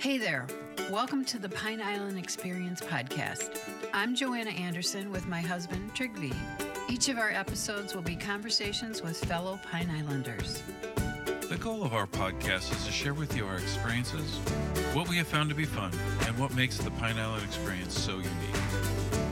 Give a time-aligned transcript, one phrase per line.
[0.00, 0.46] Hey there.
[0.90, 3.60] Welcome to the Pine Island Experience podcast.
[3.92, 6.34] I'm Joanna Anderson with my husband, Trigvi.
[6.88, 10.62] Each of our episodes will be conversations with fellow Pine Islanders.
[11.50, 14.38] The goal of our podcast is to share with you our experiences,
[14.94, 15.92] what we have found to be fun,
[16.26, 19.29] and what makes the Pine Island experience so unique.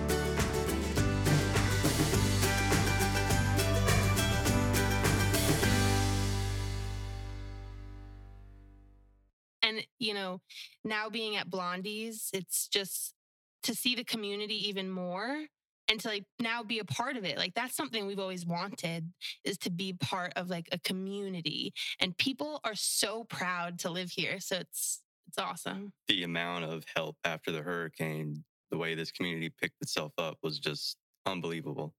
[11.08, 13.14] Now being at blondies it's just
[13.62, 15.46] to see the community even more
[15.90, 19.12] and to like now be a part of it like that's something we've always wanted
[19.44, 24.10] is to be part of like a community and people are so proud to live
[24.10, 29.12] here so it's it's awesome the amount of help after the hurricane, the way this
[29.12, 31.94] community picked itself up was just unbelievable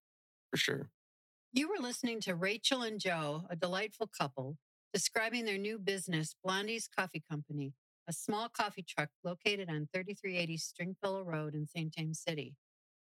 [0.52, 0.90] for sure.
[1.54, 4.58] You were listening to Rachel and Joe, a delightful couple,
[4.94, 7.74] describing their new business, Blondie's Coffee Company,
[8.10, 11.94] a small coffee truck located on 3380 Stringfellow Road in St.
[11.94, 12.56] James City.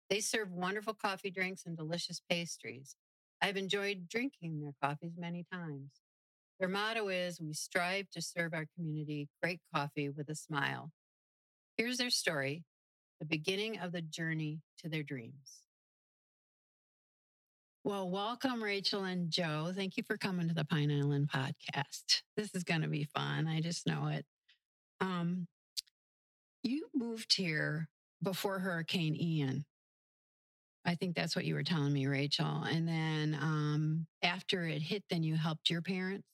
[0.09, 2.97] They serve wonderful coffee drinks and delicious pastries.
[3.41, 5.91] I've enjoyed drinking their coffees many times.
[6.59, 10.91] Their motto is We strive to serve our community great coffee with a smile.
[11.77, 12.65] Here's their story
[13.21, 15.61] the beginning of the journey to their dreams.
[17.85, 19.71] Well, welcome, Rachel and Joe.
[19.73, 22.23] Thank you for coming to the Pine Island podcast.
[22.35, 23.47] This is going to be fun.
[23.47, 24.25] I just know it.
[25.01, 25.47] Um,
[26.63, 27.87] you moved here
[28.21, 29.65] before Hurricane Ian.
[30.85, 32.63] I think that's what you were telling me, Rachel.
[32.63, 36.27] And then um, after it hit, then you helped your parents.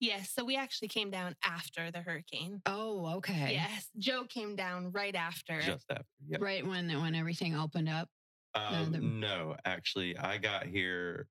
[0.00, 3.50] yes so we actually came down after the hurricane Oh, okay.
[3.52, 6.04] yes joe came down right after Just after.
[6.28, 6.40] Yep.
[6.42, 8.08] Right when when everything opened up.
[8.54, 11.28] Um, the- no, actually, I got here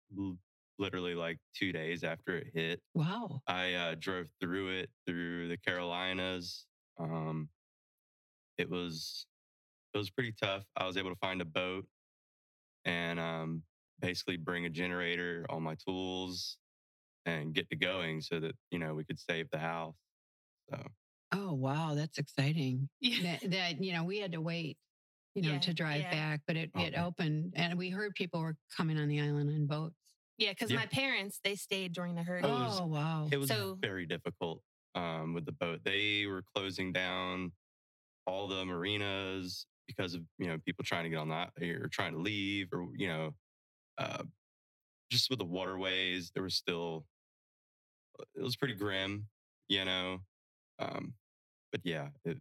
[0.80, 2.80] literally like two days after it hit.
[2.94, 3.42] Wow.
[3.48, 6.66] I uh, drove through it through the Carolinas.
[7.00, 7.50] Um,
[8.58, 9.26] it was
[9.94, 10.64] it was pretty tough.
[10.78, 11.86] I was able to find a boat
[12.86, 13.64] and um,
[14.00, 16.58] basically bring a generator, all my tools,
[17.26, 19.96] and get to going so that you know we could save the house.
[20.70, 20.82] So
[21.34, 21.96] Oh, wow.
[21.96, 22.88] That's exciting.
[23.02, 23.38] yeah.
[23.42, 24.78] that, that you know we had to wait
[25.34, 26.12] you know Yeah, to drive yeah.
[26.12, 29.66] back but it, it opened and we heard people were coming on the island on
[29.66, 29.96] boats
[30.38, 30.78] Yeah, because Yeah.
[30.78, 32.52] my parents they stayed during the hurricane.
[32.52, 34.62] It was- oh wow it was So- very difficult
[34.96, 35.82] um, with the boat.
[35.84, 37.52] They were closing down
[38.28, 42.14] all the marinas because of you know people trying to get on that or trying
[42.14, 43.36] to leave or you know
[44.00, 44.24] uh,
[45.12, 47.06] just with the waterways there was still
[48.36, 49.28] it was pretty grim
[49.68, 50.20] you know
[50.80, 51.14] um,
[51.72, 52.38] but yeah it,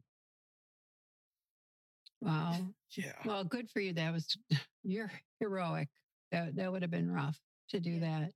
[2.20, 2.56] wow
[2.96, 4.36] yeah well good for you that was
[4.84, 5.10] you're
[5.40, 5.88] heroic
[6.32, 7.38] that, that would have been rough
[7.68, 8.20] to do Yeah.
[8.20, 8.32] that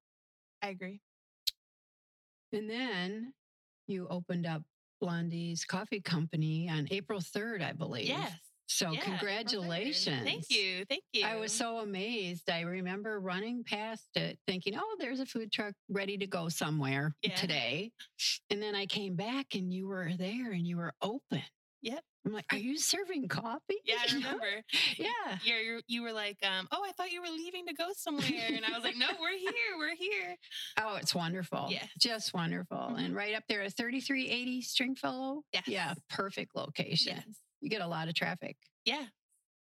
[0.63, 1.01] I agree.
[2.53, 3.33] and then
[3.89, 4.63] you opened up
[5.01, 8.33] blondie's coffee company on april 3rd i believe Yes.
[8.67, 10.85] so Yeah, congratulations Thank you.
[10.89, 11.25] Thank you.
[11.25, 12.51] I was so amazed.
[12.51, 17.15] I remember running past it thinking, oh, there's a food truck ready to go somewhere
[17.23, 17.35] Yeah.
[17.35, 17.93] today.
[18.51, 21.43] And then I came back and you were there and you were open.
[21.83, 22.03] Yep.
[22.27, 23.77] I'm like, are you serving coffee?
[23.85, 24.47] Yeah, I remember.
[24.99, 25.39] yeah.
[25.45, 28.49] Yeah, you you were like, um, oh, I thought you were leaving to go somewhere,
[28.49, 30.37] and I was like, no, we're here, we're here.
[30.79, 31.69] Oh, it's wonderful.
[31.71, 31.89] Yes.
[31.99, 32.97] Just wonderful.
[32.97, 35.43] And right up there at 3380 Stringfellow.
[35.53, 35.63] Yes.
[35.67, 35.95] Yeah.
[36.11, 37.15] Perfect location.
[37.17, 37.37] Yes.
[37.61, 38.57] You get a lot of traffic.
[38.85, 39.05] Yeah.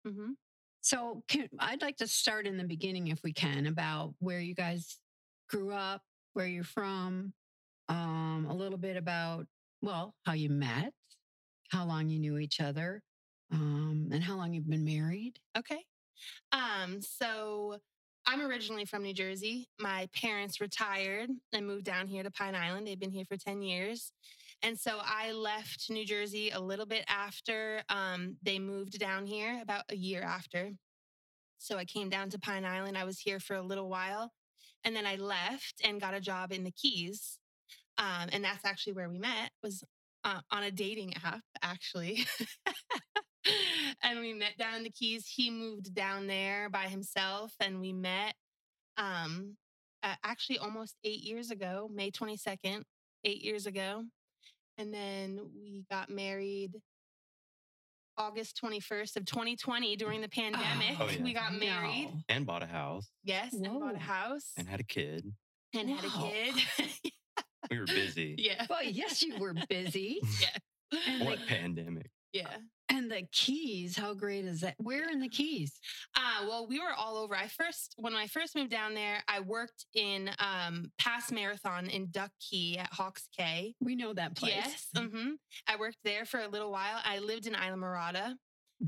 [0.07, 0.33] Mm-hmm.
[0.81, 4.55] So can, I'd like to start in the beginning, if we can, about where you
[4.55, 4.99] guys
[5.51, 6.01] grew up,
[6.35, 7.33] where you're from,
[7.89, 9.47] um, a little bit about,
[9.83, 10.93] well, how you met,
[11.71, 13.03] how long you knew each other,
[13.53, 15.39] um, and how long you've been married.
[15.57, 15.85] Okay.
[16.53, 17.79] Um, so
[18.27, 19.69] I'm originally from New Jersey.
[19.79, 22.87] My parents retired and moved down here to Pine Island.
[22.87, 24.13] They've been here for 10 years.
[24.63, 29.61] And so I left New Jersey a little bit after um, they moved down here,
[29.63, 30.73] about a year after.
[31.59, 32.99] So I came down to Pine Island.
[32.99, 34.33] I was here for a little while.
[34.83, 37.39] And then I left and got a job in the Keys.
[37.99, 39.85] Um, and that's actually where we met, was
[40.27, 42.27] uh, on a dating app, actually.
[44.03, 45.27] and we met down in the Keys.
[45.27, 48.35] He moved down there by himself, and we met
[48.97, 49.57] um,
[50.03, 52.83] uh, actually almost eight years ago, May 22nd,
[53.25, 54.03] eight years ago.
[54.79, 56.73] And then we got married
[58.19, 60.97] August 21st of 2020 during the pandemic.
[60.99, 61.23] Oh, yeah.
[61.23, 62.11] We got married.
[62.13, 62.21] No.
[62.29, 65.33] and bought a house Yes, and bought a house and had a kid
[65.73, 66.55] and had a kid.
[67.71, 68.67] we were busy yeah.
[68.69, 70.21] Well, yes, you were busy.
[70.41, 70.99] Yeah.
[71.09, 72.47] And, what the, pandemic Yeah.
[72.89, 74.75] and And the Keys, how great is that?
[74.79, 75.81] Where in the Keys?
[76.17, 77.35] Uh, well, we were all over.
[77.35, 82.07] I first, when I first moved down there, I worked in um, Pass Marathon in
[82.13, 83.75] Duck Key at Hawks Cay.
[83.81, 84.53] We know that place.
[84.55, 84.87] Yes.
[84.97, 85.31] hmm
[85.69, 87.01] I worked there for a little while.
[87.05, 88.35] I lived in Islamorada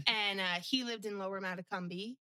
[0.06, 2.14] and uh, he lived in Lower Matecumbe.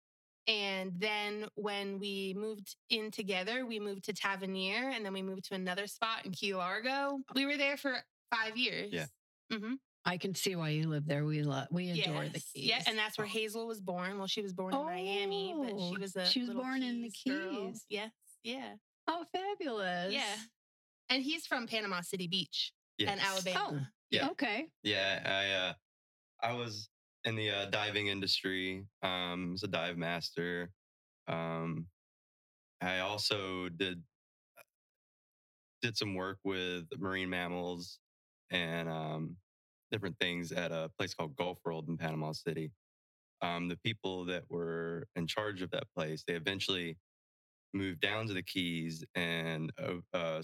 [0.49, 5.45] And then when we moved in together, we moved to Tavernier and then we moved
[5.49, 7.19] to another spot in Key Largo.
[7.35, 7.97] We were there for
[8.33, 8.93] five years.
[8.93, 9.07] Yeah.
[9.53, 9.75] Mm-hmm.
[10.05, 11.25] I can see why you live there.
[11.25, 12.51] We love, we adore the Yes.
[12.55, 12.65] Keys.
[12.69, 14.19] Yeah, and that's where Hazel was born.
[14.19, 16.81] Well, she was born in Miami, but Oh, she was a she was little born
[16.85, 17.51] in the girl.
[17.51, 17.85] Keys.
[17.89, 18.13] Yes,
[18.45, 18.75] yeah,
[19.09, 20.13] oh, fabulous.
[20.13, 20.37] yeah.
[21.09, 23.81] And he's from Panama City Beach and Alabama.
[23.83, 24.29] Oh, Yeah.
[24.31, 24.67] Okay.
[24.85, 26.89] Yeah, I uh, I was
[27.27, 28.87] in the uh, diving industry.
[29.03, 30.71] Um, was a dive master.
[31.29, 31.87] Um,
[32.81, 34.03] I also did
[35.83, 37.99] did some work with marine mammals
[38.51, 39.37] and um,
[39.93, 42.73] different things at a place called Gulf World in Panama City.
[43.43, 46.97] Um, the people that were in charge of that place, they eventually
[47.75, 50.43] moved down to the Keys and uh, uh,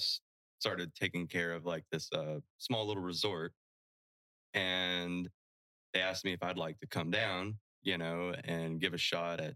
[0.60, 3.52] started taking care of like this uh, small little resort.
[4.54, 5.28] And
[5.92, 9.40] they asked me if I'd like to come down, you know, and give a shot
[9.40, 9.54] at,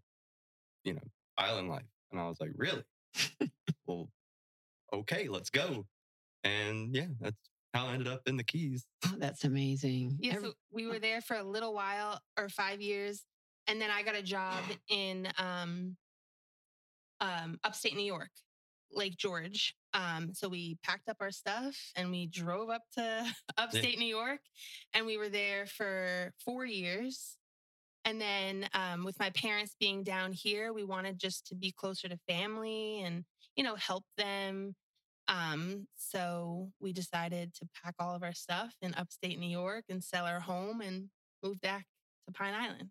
[0.85, 1.03] you know,
[1.39, 1.87] island life.
[2.13, 2.83] And I was like, really?
[3.87, 4.09] well,
[4.93, 5.87] okay, let's go.
[6.45, 7.37] And yeah, that's
[7.75, 8.87] how I ended up in the Keys.
[9.05, 10.19] Oh, that's amazing.
[10.21, 13.25] Yeah, so we were there for a little while or five years,
[13.67, 15.97] and then I got a job in um,
[17.21, 18.31] um, upstate New York,
[18.93, 19.75] Lake George.
[19.93, 23.25] Um, so we packed up our stuff and we drove up to
[23.57, 24.41] upstate New York,
[24.95, 27.37] and we were there for four years.
[28.05, 32.09] And then um, with my parents being down here, we wanted just to be closer
[32.09, 33.25] to family and
[33.57, 34.75] you know help them.
[35.29, 40.05] Um, so we decided to pack all of our stuff in upstate New York and
[40.05, 41.09] sell our home and
[41.43, 41.87] move back
[42.27, 42.91] to Pine Island.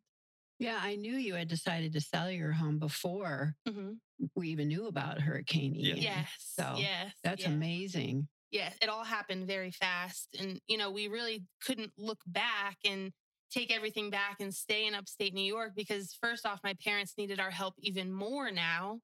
[0.60, 3.92] Yeah, I knew you had decided to sell your home before Mm-hmm.
[4.36, 5.88] we even knew about Hurricane Yeah.
[5.96, 5.98] Ian.
[6.02, 6.28] Yes.
[6.40, 7.13] So yes.
[7.24, 7.50] that's yeah.
[7.50, 8.28] amazing.
[8.52, 10.36] yeah, it all happened very fast.
[10.40, 13.12] And, you know, we really couldn't look back and
[13.52, 17.40] take everything back and stay in upstate New York because, first off, my parents needed
[17.40, 19.00] our help even more now.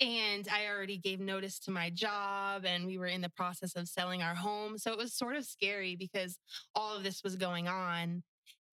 [0.00, 3.88] And I already gave notice to my job and we were in the process of
[3.88, 4.78] selling our home.
[4.78, 6.38] So it was sort of scary because
[6.74, 8.22] all of this was going on.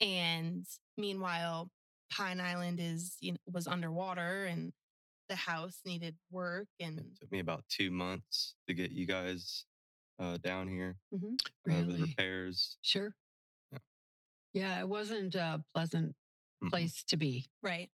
[0.01, 0.65] And
[0.97, 1.69] meanwhile,
[2.13, 4.71] Pine Island is, you know, was underwater and
[5.29, 9.65] the house needed work and It took me about two months to get you guys
[10.19, 12.01] uh, down here uh, with Really?
[12.01, 12.77] repairs.
[12.81, 13.15] Sure.
[13.71, 13.79] Yeah.
[14.53, 16.15] Yeah, it wasn't a pleasant
[16.63, 16.69] Mhm.
[16.69, 17.47] place to be.
[17.63, 17.89] right.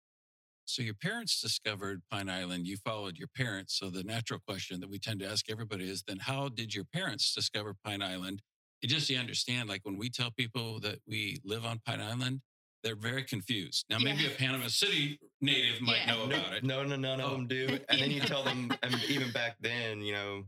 [0.66, 2.68] So your parents discovered Pine Island.
[2.68, 3.74] You followed your parents.
[3.80, 6.84] So the natural question that we tend to ask everybody is then how did your
[6.86, 8.44] parents discover Pine Island?
[8.84, 12.02] And just so you understand, like when we tell people that we live on Pine
[12.02, 12.42] Island,
[12.84, 13.86] they're very confused.
[13.90, 14.30] Now, maybe Yeah.
[14.30, 16.16] a Panama City native might Yeah.
[16.16, 16.64] know about it.
[16.64, 17.36] no, no, none of Oh.
[17.36, 17.68] them do.
[17.90, 20.44] And then you tell them, and even back then, you know,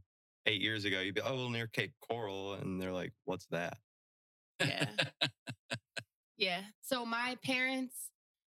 [0.45, 2.53] eight years ago, you'd be, oh, well, near Cape Coral.
[2.53, 3.77] And they're like, what's that?
[4.59, 4.89] Yeah.
[6.37, 6.63] Yeah.
[6.81, 8.09] So my parents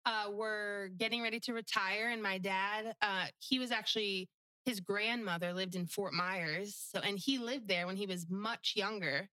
[0.06, 4.30] uh, were getting ready to retire, and my dad, uh, he was actually
[4.66, 8.74] his grandmother lived in Fort Myers, so and he lived there when he was much
[8.78, 9.28] younger.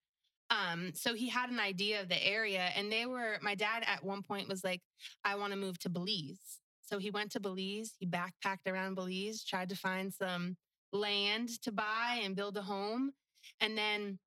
[0.50, 3.38] Um, so he had an idea of the area, and they were.
[3.42, 4.80] My dad at one point was like,
[5.24, 7.94] "I want to move to Belize." So he went to Belize.
[7.98, 10.56] He backpacked around Belize, tried to find some
[10.92, 13.12] land to buy and build a home,
[13.60, 14.18] and then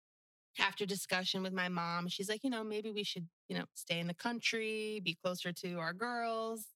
[0.59, 3.99] after discussion with my mom, she's like, you know, maybe we should, you know, stay
[3.99, 6.67] in the country, be closer to our girls,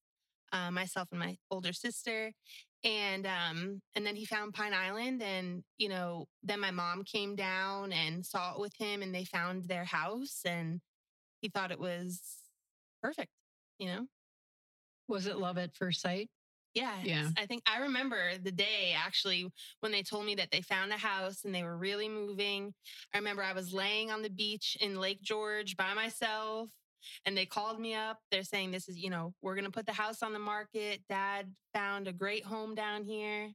[0.52, 2.32] uh, myself and my older sister.
[2.84, 7.34] And um, and then he found Pine Island, and you know, then my mom came
[7.34, 10.80] down and saw it with him, and they found their house, and
[11.40, 12.22] he thought it was
[13.02, 13.30] perfect.
[13.78, 14.06] You know,
[15.08, 16.30] Was it love at first sight?
[16.74, 17.00] yeah.
[17.02, 17.28] Yeah.
[17.36, 20.96] I think I remember the day actually when they told me that they found a
[20.96, 22.74] house and they were really moving.
[23.12, 26.68] I remember I was laying on the beach in Lake George by myself
[27.24, 28.18] and they called me up.
[28.30, 31.02] They're saying, This is, you know, we're going to put the house on the market.
[31.08, 33.50] Dad found a great home down here.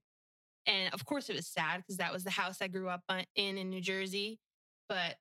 [0.66, 3.02] And of course, it was sad because that was the house I grew up
[3.36, 4.40] in in New Jersey.
[4.88, 5.16] But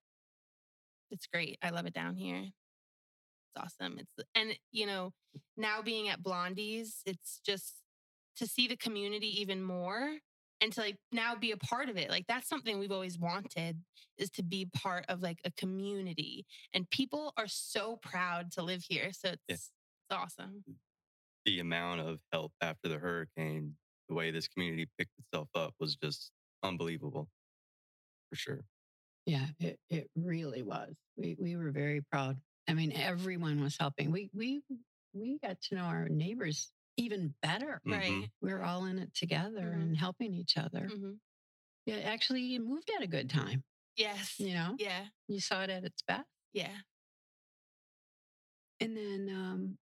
[1.11, 1.59] it's great.
[1.63, 2.43] I love it down here.
[2.43, 3.99] It's awesome.
[3.99, 5.13] It's and you know
[5.57, 7.75] now being at Blondie's, it's just
[8.37, 10.17] to see the community even more
[10.63, 12.09] and to like now be a part of it.
[12.09, 13.77] Like that's something we've always wanted
[14.17, 16.47] is to be part of like a community.
[16.73, 19.13] And people are so proud to live here.
[19.13, 19.55] So it's Yeah.
[19.57, 19.71] it's
[20.13, 20.65] awesome.
[21.45, 23.75] The amount of help after the hurricane,
[24.09, 26.31] the way this community picked itself up was just
[26.63, 27.29] unbelievable
[28.31, 28.65] for sure.
[29.27, 30.95] Yeah, it, it really was.
[31.17, 32.37] We we were very proud.
[32.69, 34.13] I mean, everyone was helping.
[34.13, 34.63] We we
[35.13, 37.81] we got to know our neighbors even better.
[37.87, 37.93] Mhm.
[37.93, 38.31] Right.
[38.41, 39.83] We're all in it together Mhm.
[39.83, 40.89] and helping each other.
[40.89, 41.21] Mhm.
[41.87, 43.65] Yeah, actually, you moved at a good time.
[43.97, 44.39] Yes.
[44.39, 45.09] You know, Yeah.
[45.29, 46.29] you saw it at its best.
[46.53, 46.83] Yeah.
[48.81, 49.79] And then um,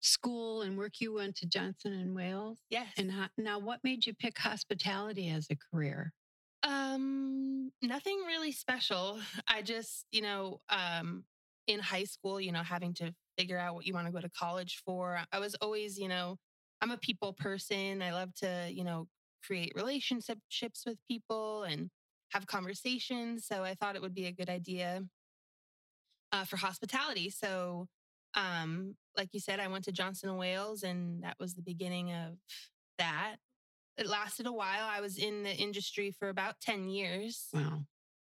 [0.00, 2.58] school and work, you went to Johnson and Wales.
[2.70, 2.92] Yes.
[2.96, 6.12] And ho- now, what made you pick hospitality as a career?
[6.62, 9.20] Um, nothing really special.
[9.48, 11.24] I just, you know, um,
[11.66, 14.30] in high school, you know, having to figure out what you want to go to
[14.30, 15.20] college for.
[15.32, 16.38] I was always, you know,
[16.80, 18.02] I'm a people person.
[18.02, 19.08] I love to, you know,
[19.44, 21.90] create relationships with people and
[22.32, 23.46] have conversations.
[23.46, 25.02] So I thought it would be a good idea
[26.32, 27.30] uh, for hospitality.
[27.30, 27.88] So,
[28.34, 32.12] um, like you said, I went to Johnson and Wales, and that was the beginning
[32.12, 32.36] of
[32.98, 33.36] that
[33.96, 34.86] it lasted a while.
[34.88, 37.48] I was in the industry for about 10 years.
[37.52, 37.84] Wow.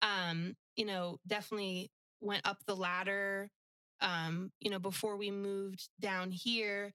[0.03, 3.51] Um, you know, definitely went up the ladder.
[4.01, 6.95] Um, you know, before we moved down here,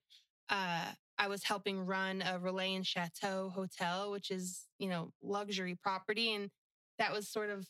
[0.50, 5.76] uh, I was helping run a Relais and Chateaux hotel, which is, you know, luxury
[5.82, 6.34] property.
[6.34, 6.50] And
[7.00, 7.66] that was sort of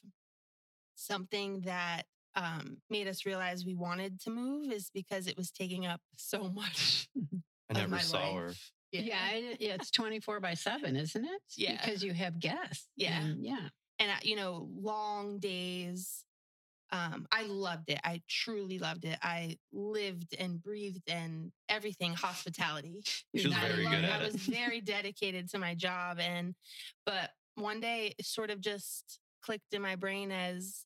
[0.96, 2.04] something that
[2.36, 6.50] um, made us realize we wanted to move is because it was taking up so
[6.50, 7.08] much.
[7.18, 8.48] I of never my saw her.
[8.48, 8.72] life.
[8.92, 11.42] Yeah, I- yeah, it's 24 by 7, isn't it?
[11.58, 11.74] Yeah.
[11.84, 12.88] Because you have guests.
[12.96, 13.22] Yeah.
[13.22, 13.68] and yeah.
[14.00, 16.24] and uh, you know long days
[16.92, 23.02] um i loved it i truly loved it i lived and breathed and everything hospitality
[23.36, 24.26] She was I very loved- good i at it.
[24.34, 26.54] was very dedicated to my job and
[27.06, 30.86] but one day it sort of just clicked in my brain as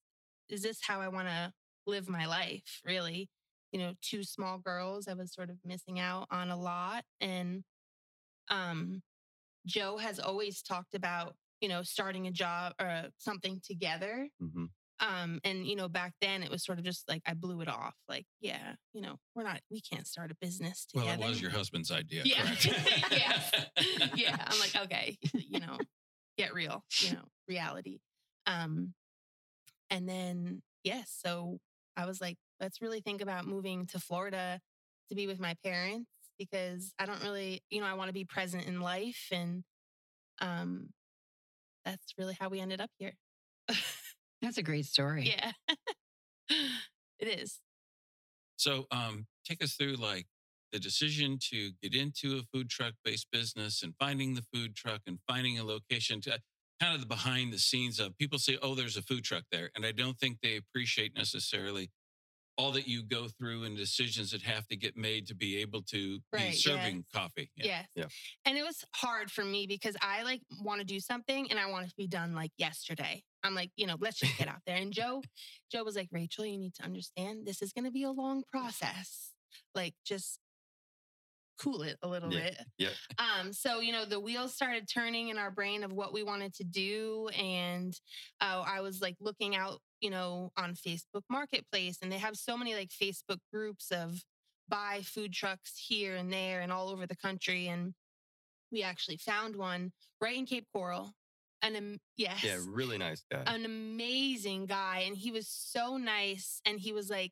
[0.49, 1.51] is this how i want to
[1.85, 3.29] live my life really
[3.71, 7.63] you know two small girls i was sort of missing out on a lot and
[8.49, 9.01] um
[9.65, 14.65] joe has always talked about you know starting a job or something together hmm
[14.99, 17.67] um and you know back then it was sort of just like i blew it
[17.67, 21.17] off like yeah you know we're not we can't start a business together.
[21.19, 22.23] Well, it was your husband's idea.
[22.25, 22.43] Yeah.
[22.43, 22.65] correct?
[23.11, 23.51] Yes.
[24.15, 25.77] yeah i'm like okay you know
[26.37, 27.99] get real you know reality
[28.45, 28.93] um
[29.89, 31.57] and then yes so
[31.97, 34.59] i was like let's really think about moving to florida
[35.09, 38.25] to be with my parents because i don't really you know i want to be
[38.25, 39.63] present in life and
[40.39, 40.89] um
[41.85, 43.13] that's really how we ended up here
[44.41, 45.35] That's a great story.
[45.35, 45.51] yeah
[47.19, 47.59] it is
[48.57, 50.27] So, um, take us through like
[50.71, 55.01] the decision to get into a food truck based business and finding the food truck
[55.07, 56.39] and finding a location to
[56.79, 59.69] kind of the behind the scenes of people say, oh, there's a food truck there.
[59.75, 61.89] And I don't think they appreciate necessarily
[62.59, 65.81] all that you go through and decisions that have to get made to be able
[65.81, 67.05] to Right, be serving yes.
[67.13, 67.49] coffee.
[67.55, 67.85] Yes.
[67.95, 68.05] Yeah.
[68.45, 71.67] And it was hard for me because I like want to do something and I
[71.67, 73.23] want it to be done like yesterday.
[73.43, 74.75] I'm like, you know, let's just get out there.
[74.75, 75.21] And Joe,
[75.71, 78.43] Joe was like, Rachel, you need to understand this is going to be a long
[78.51, 79.31] process.
[79.73, 80.39] Like, just
[81.59, 82.41] cool it a little Yeah.
[82.49, 82.65] bit.
[82.77, 82.89] Yeah.
[83.17, 86.53] Um, so you know, the wheels started turning in our brain of what we wanted
[86.55, 87.93] to do, and
[88.41, 92.57] uh, I was like looking out, you know, on Facebook Marketplace, and they have so
[92.57, 94.23] many like Facebook groups of
[94.67, 97.93] buy food trucks here and there and all over the country, and
[98.71, 101.11] we actually found one right in Cape Coral,
[101.61, 103.43] and um, yes, Yeah, really nice guy.
[103.47, 107.31] an amazing guy and he was so nice and he was like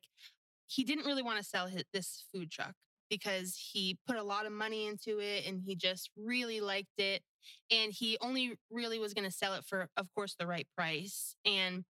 [0.66, 2.74] he didn't really want to sell his, this food truck
[3.08, 7.22] because he put a lot of money into it and he just really liked it
[7.70, 11.34] and he only really was going to sell it for of course the right price
[11.44, 11.84] and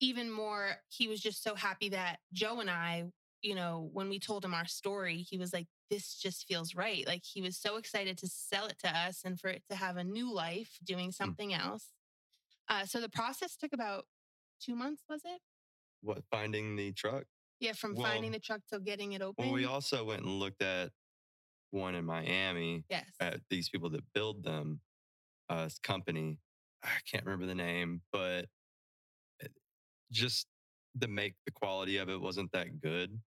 [0.00, 3.04] even more he was just so happy that Joe and I
[3.42, 7.06] you know when we told him our story he was like this just feels right
[7.06, 9.96] like he was so excited to sell it to us and for it to have
[9.96, 11.88] a new life doing something else
[12.70, 14.04] uh, so the process took about
[14.60, 15.40] two months, was it?
[16.02, 17.24] what finding the truck?
[17.60, 19.44] Yeah, from Well- finding the truck till getting it open.
[19.44, 20.92] Well, we also went and looked at
[21.70, 23.08] one in Miami yes.
[23.20, 24.80] at these people that build them,
[25.48, 26.38] uh, company.
[26.82, 28.48] I can't remember the name, but
[30.10, 30.46] just
[30.96, 33.20] the make the quality of it wasn't that good,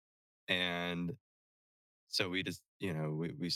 [0.48, 1.12] and
[2.08, 3.50] so we just you know we we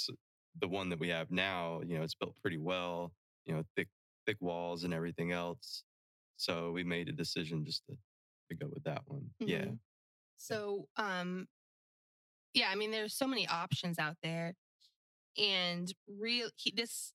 [0.60, 3.12] the one that we have now you know it's built pretty well
[3.46, 3.88] you know thick
[4.26, 5.84] thick walls and everything else,
[6.36, 7.96] so we made a decision just to
[8.50, 9.30] to go with that one.
[9.38, 9.78] Yeah, Mhm.
[10.36, 11.46] So, um,
[12.54, 14.54] yeah, I mean, there's so many options out there,
[15.38, 17.12] and real he, this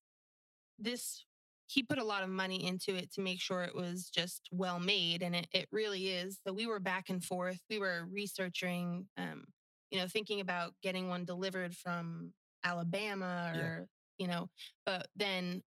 [0.80, 1.26] this
[1.68, 4.80] he put a lot of money into it to make sure it was just well
[4.80, 6.40] made, and it it really is.
[6.46, 7.60] So we were back and forth.
[7.70, 9.46] We were researching, um,
[9.92, 12.34] you know, thinking about getting one delivered from
[12.64, 13.62] Alabama Yeah.
[13.62, 14.50] or you know,
[14.86, 15.62] but then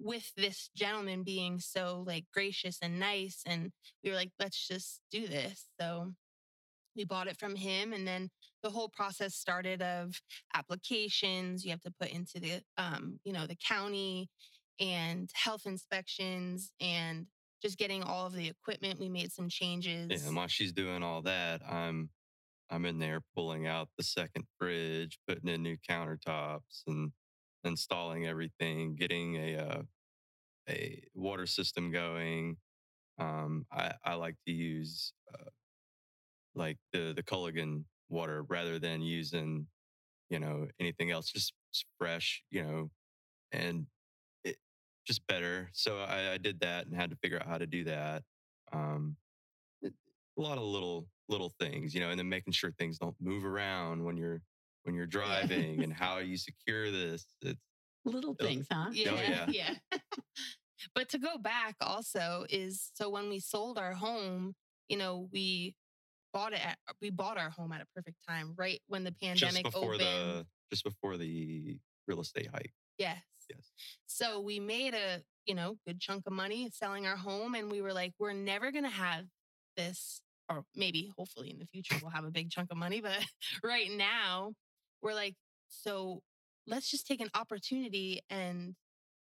[0.00, 3.72] with this gentleman being so like gracious and nice and
[4.04, 6.12] we were like let's just do this so
[6.98, 8.28] we bought it from him and then
[8.62, 10.20] the whole process started of
[10.54, 14.28] applications you have to put into the um, you know the county
[14.80, 17.26] and health inspections and
[17.62, 21.02] just getting all of the equipment we made some changes Yeah, and while she's doing
[21.02, 22.10] all that, I'm
[22.70, 27.12] I'm in there pulling out the second fridge, putting in new countertops, and
[27.64, 29.82] installing everything, getting a uh,
[30.68, 32.56] a water system going.
[33.18, 35.48] Um, I I like to use uh,
[36.58, 39.68] like the the Culligan water rather than using
[40.30, 41.54] you know anything else, just,
[41.98, 42.90] fresh, you know,
[43.52, 43.86] and
[44.44, 44.58] it
[45.06, 45.70] just better.
[45.72, 48.24] So I, I did that and had to figure out how to do that.
[48.72, 49.16] Um,
[49.82, 49.94] it-
[50.38, 53.44] a lot of little little things, you know, and then making sure things don't move
[53.44, 54.42] around when you're
[54.84, 57.36] when you're driving and how you secure this.
[57.42, 57.60] It's
[58.04, 58.90] Little Oh, things, huh?
[58.92, 59.74] Yeah, yeah.
[59.92, 59.98] yeah.
[60.94, 64.54] but to go back also is so when we sold our home,
[64.88, 65.76] you know, we
[66.38, 69.42] bought it at we bought our home at a perfect time, right when the just
[69.42, 70.00] pandemic before opened.
[70.00, 72.72] the just before the real estate hike.
[72.98, 73.18] yes.
[73.50, 73.72] Yes.
[74.06, 77.80] So we made a, you know, good chunk of money selling our home and we
[77.80, 79.24] were like, we're never going to have
[79.74, 83.18] this or maybe hopefully in the future we'll have a big chunk of money, but
[83.64, 84.52] right now
[85.02, 85.34] we're like
[85.68, 86.20] so
[86.66, 88.74] let's just take an opportunity and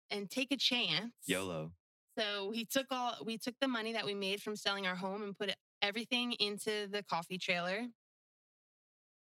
[0.10, 1.14] and take a chance.
[1.28, 1.72] YOLO.
[2.18, 5.22] So we took all we took the money that we made from selling our home
[5.22, 7.86] and put it, everything into the coffee trailer.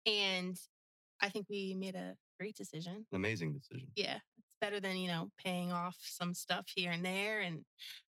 [0.06, 0.56] And
[1.20, 3.86] I think we made a great decision amazing decision.
[3.94, 7.60] yeah it's better than you know paying off some stuff here and there and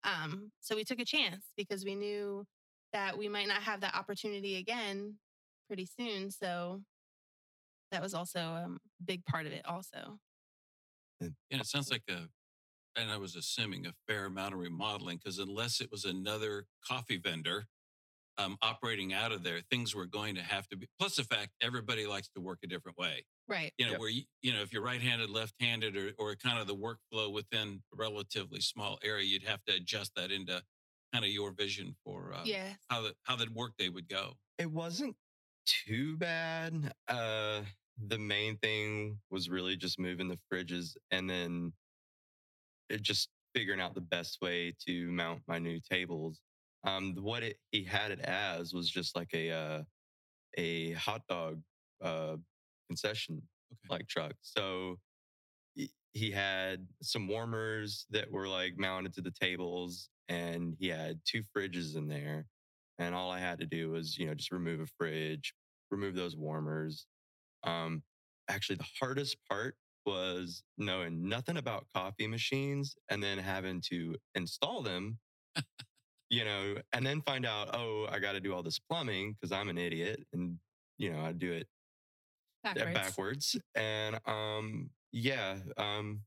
[0.05, 2.45] um so we took a chance because we knew
[2.93, 5.15] that we might not have that opportunity again
[5.67, 6.83] pretty soon so
[7.91, 10.19] that was also um, a big part of it also
[11.21, 12.29] And it sounds like a,
[13.01, 17.17] and I was assuming a fair amount of remodeling because unless it was another coffee
[17.17, 17.67] vendor
[18.39, 20.87] um, operating out of there, things were going to have to be.
[20.99, 23.25] Plus, the fact everybody likes to work a different way.
[23.49, 24.01] right You know, Yep.
[24.01, 27.83] where you, you know, if you're right-handed, left-handed, or or kind of the workflow within
[27.93, 30.63] a relatively small area, you'd have to adjust that into
[31.13, 34.35] kind of your vision for uh, yeah how the how the workday would go.
[34.59, 35.17] It wasn't
[35.67, 36.93] too bad.
[37.09, 37.63] Uh
[38.07, 41.73] the main thing was really just moving the fridges and then
[42.89, 46.41] it just figuring out the best way to mount my new tables.
[46.89, 49.83] Um what it he had it as was just like a uh
[50.57, 51.63] a hot dog
[52.03, 52.37] uh
[52.89, 53.89] concession Okay.
[53.91, 54.35] like truck.
[54.43, 54.99] So
[56.15, 61.43] he- had some warmers that were like mounted to the tables and he had two
[61.57, 62.47] fridges in there
[62.99, 65.55] and all I had to do was, you know, just remove a fridge,
[65.91, 67.07] remove those warmers.
[67.65, 68.03] Um,
[68.49, 74.83] actually, the hardest part was knowing nothing about coffee machines and then having to install
[74.83, 75.19] them,
[76.31, 79.53] you know, and then find out, oh, I got to do all this plumbing because
[79.53, 80.59] I'm an idiot, and
[80.99, 81.69] you know, I do it
[82.63, 83.57] backwards, backwards.
[83.75, 86.23] And um, yeah, um,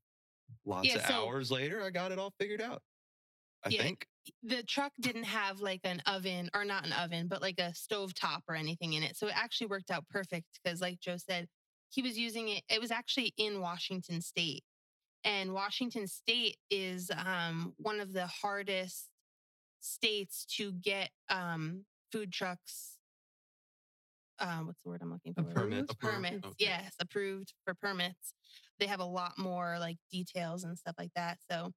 [0.65, 2.81] lots Yeah, of so- hours later, I got it all figured out.
[3.63, 4.07] I Yeah, think.
[4.41, 8.13] the truck didn't have like an oven or not an oven but like a stove
[8.15, 11.47] top or anything in it so it actually worked out perfect because like joe said
[11.89, 14.63] he was using it it was actually in washington state
[15.23, 19.10] and washington state is um, one of the hardest
[19.81, 22.97] states to get um, food trucks
[24.39, 25.85] uh, what's the word i'm looking A for permit.
[25.89, 25.99] Approved?
[26.15, 26.55] permits Okay.
[26.57, 28.33] yes approved for permits
[28.79, 31.71] they have a lot more like details and stuff like that so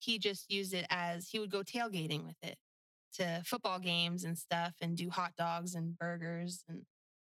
[0.00, 2.56] he just used it as he would go tailgating with it
[3.14, 6.82] to football games and stuff and do hot dogs and burgers and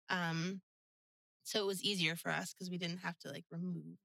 [0.08, 0.60] um
[1.42, 3.96] so it was easier for us because we didn't have to like remove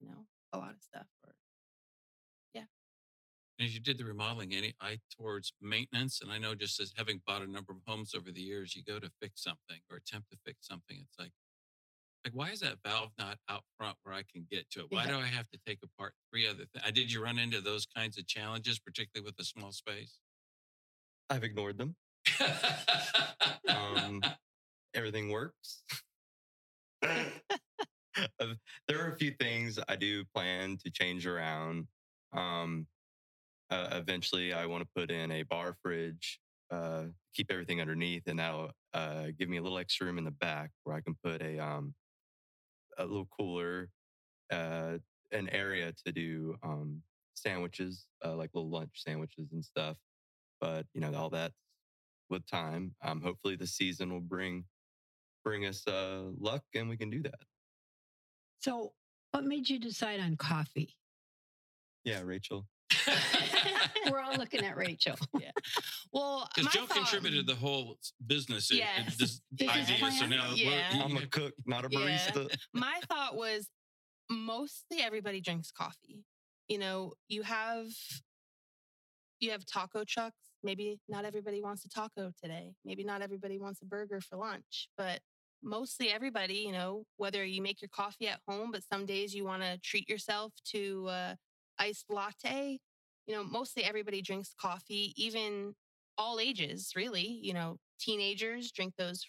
[0.00, 1.32] you know a lot of stuff or
[3.58, 6.20] As you did the remodeling, any eye towards maintenance?
[6.20, 8.82] And I know just as having bought a number of homes over the years, you
[8.84, 10.98] go to fix something or attempt to fix something.
[11.00, 11.32] It's like,
[12.24, 14.86] like why is that valve not out front where I can get to it?
[14.90, 15.12] Why Yeah.
[15.12, 16.84] do I have to take apart three other things?
[16.92, 20.18] Did you run into those kinds of challenges, particularly with a small space?
[21.30, 21.96] I've ignored them.
[23.68, 24.22] Um,
[24.94, 25.82] everything works.
[28.40, 28.54] Uh,
[28.88, 31.86] there are a few things I do plan to change around.
[32.32, 32.86] Um,
[33.70, 38.38] uh, eventually, I want to put in a bar fridge, uh, keep everything underneath, and
[38.38, 41.42] that'll uh, give me a little extra room in the back where I can put
[41.42, 41.94] a um,
[42.98, 43.90] a little cooler,
[44.52, 44.98] uh,
[45.32, 47.02] an area to do um,
[47.34, 49.96] sandwiches, uh, like little lunch sandwiches and stuff.
[50.60, 51.52] But you know, all that
[52.30, 52.94] with time.
[53.02, 54.64] Um, hopefully, the season will bring
[55.44, 57.40] bring us uh, luck, and we can do that.
[58.60, 58.92] So,
[59.32, 60.96] what made you decide on coffee?
[62.04, 62.66] Yeah, Rachel.
[64.10, 65.16] We're all looking at Rachel.
[65.40, 65.50] yeah.
[66.12, 69.16] well, Because Joe thought- contributed the whole business i- i- Yes.
[69.16, 70.12] this Business idea.
[70.12, 70.92] So now Yeah.
[70.92, 71.98] he- I'm a cook, not a Yeah.
[71.98, 72.56] barista.
[72.72, 73.68] my thought was
[74.30, 76.24] mostly everybody drinks coffee.
[76.68, 77.86] You know, you have
[79.40, 80.34] you have taco trucks.
[80.62, 82.74] Maybe not everybody wants a taco today.
[82.86, 85.20] Maybe not everybody wants a burger for lunch, but
[85.62, 89.44] mostly everybody, you know, whether you make your coffee at home, but some days you
[89.44, 91.34] want to treat yourself to uh,
[91.78, 92.78] iced latte.
[93.26, 95.74] You know, mostly everybody drinks coffee, even
[96.16, 97.26] all ages, really.
[97.42, 99.26] You know, teenagers drink those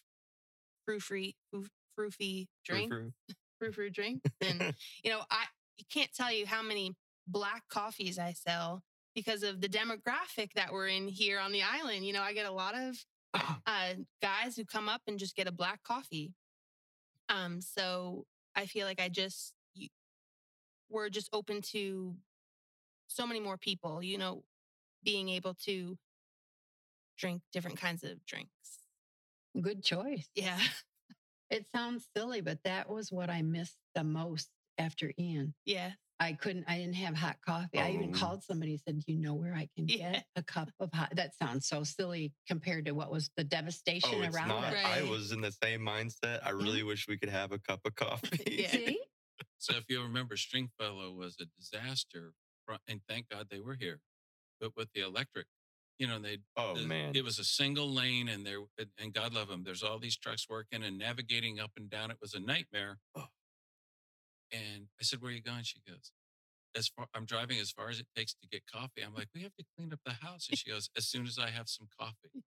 [0.85, 1.65] frou-free, frou-
[1.99, 3.11] froofy drinks Frou-frou.
[3.59, 4.21] frou frou drink.
[4.41, 5.45] And you know, I
[5.77, 6.93] you can't tell you how many
[7.27, 8.81] black coffees I sell
[9.15, 12.05] because of the demographic that we're in here on the island.
[12.05, 12.95] You know, I get a lot of
[13.65, 16.33] uh, guys who come up and just get a black coffee.
[17.29, 19.89] Um, so I feel like I just you,
[20.89, 22.15] we're just open to
[23.07, 24.01] so many more people.
[24.03, 24.43] You know,
[25.03, 25.97] being able to
[27.17, 28.51] drink different kinds of drinks.
[29.59, 30.27] Good choice.
[30.35, 30.59] Yeah,
[31.49, 35.53] It sounds silly, but that was what I missed the most after Ian.
[35.65, 37.79] yeah, I couldn't, I didn't have hot coffee.
[37.79, 38.17] I even Oh.
[38.19, 40.11] called somebody and said, Do you know where I can Yeah.
[40.11, 41.15] get a cup of hot?
[41.15, 44.73] That sounds so silly compared to what was the devastation Oh, it's around not.
[44.73, 44.85] it.
[44.85, 46.39] I was in the same mindset.
[46.45, 48.57] I really wish we could have a cup of coffee.
[48.63, 48.71] Yeah.
[48.71, 48.99] See?
[49.57, 52.46] So if you remember, Stringfellow was a disaster, fro-
[52.87, 54.01] and thank God they were here.
[54.59, 55.47] But with the electric,
[55.99, 57.15] you know, they Oh the- man.
[57.15, 59.63] it was a single lane, and there and- and God love them.
[59.63, 62.11] There's all these trucks working and navigating up and down.
[62.11, 62.99] It was a nightmare.
[63.15, 63.29] Oh.
[64.51, 66.11] And I said, "Where are you going?" She goes,
[66.75, 69.41] "As far I'm driving as far as it takes to get coffee." I'm like, "We
[69.43, 71.87] have to clean up the house," and she goes, "As soon as I have some
[71.99, 72.43] coffee."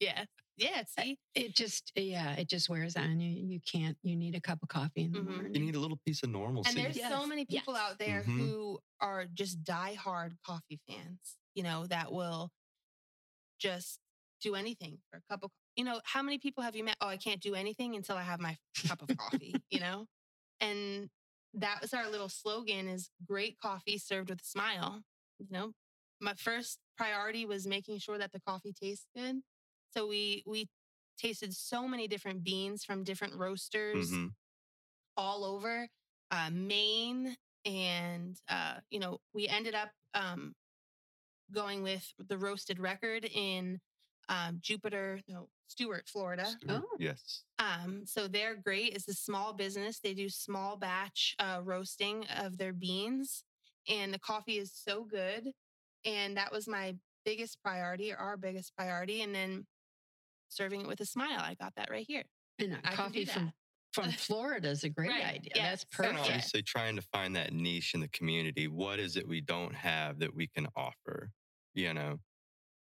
[0.00, 0.24] Yeah,
[0.56, 0.82] yeah.
[0.88, 3.30] See, It just, yeah, it just wears on you.
[3.30, 5.26] You can't, you need a cup of coffee in the Mhm.
[5.26, 5.54] morning.
[5.54, 6.70] you need a little piece of normalcy.
[6.70, 7.82] And there's so many people yes.
[7.82, 8.38] out there Mhm.
[8.38, 12.50] who are just diehard coffee fans, you know, that will
[13.58, 14.00] just
[14.40, 16.96] do anything for a cup of you know, how many people have you met?
[17.00, 20.06] Oh, I can't do anything until I have my cup of coffee, you know?
[20.60, 21.08] And
[21.54, 25.02] that was our little slogan is great coffee served with a smile.
[25.38, 25.72] You know,
[26.20, 29.40] my first priority was making sure that the coffee tastes good.
[29.94, 30.68] So we we
[31.18, 34.34] tasted so many different beans from different roasters Mhm.
[35.16, 35.88] all over
[36.30, 40.54] uh, Maine, and uh, you know we ended up um,
[41.52, 43.80] going with the roasted record in
[44.28, 46.46] um, Jupiter, no Stuart, Florida.
[46.46, 46.96] Stuart, Oh.
[46.98, 47.44] Yes.
[47.58, 48.94] Um, so they're great.
[48.94, 50.00] It's a small business.
[50.00, 53.44] They do small batch uh, roasting of their beans,
[53.88, 55.52] and the coffee is so good.
[56.04, 59.22] And that was my biggest priority, or our biggest priority.
[59.22, 59.66] And then
[60.52, 61.40] serving it with a smile.
[61.40, 62.24] I got that right here.
[62.58, 63.52] And a I coffee from,
[63.92, 65.52] from Florida is a great Right, idea.
[65.54, 65.84] yes.
[65.84, 66.26] That's And And perfect.
[66.26, 68.68] obviously trying to find that niche in the community.
[68.68, 71.32] What is it we don't have that we can offer?
[71.74, 72.18] You know?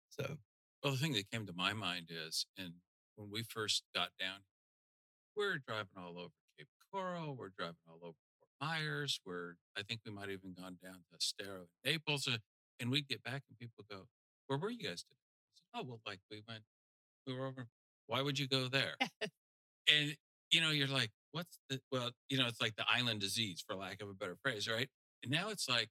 [0.10, 0.38] So
[0.84, 2.76] Well, the thing that came to my mind is, and
[3.16, 4.42] when we first got down,
[5.36, 10.02] we're driving all over Cape Coral, we're driving all over Fort Myers, we're I think
[10.06, 12.38] we might have even gone down to Estero, Naples, uh,
[12.80, 14.08] and we'd get back and people go,
[14.48, 15.20] "Where were you guys today?"
[15.56, 16.64] Said, "Oh, well, like we went,
[17.28, 17.68] we were over.
[18.08, 18.96] Why would you go there?"
[19.92, 20.16] and
[20.52, 23.76] you know, you're like, "What's the?" Well, you know, it's like the island disease, for
[23.76, 24.90] lack of a better phrase, right?
[25.24, 25.90] And now it's like,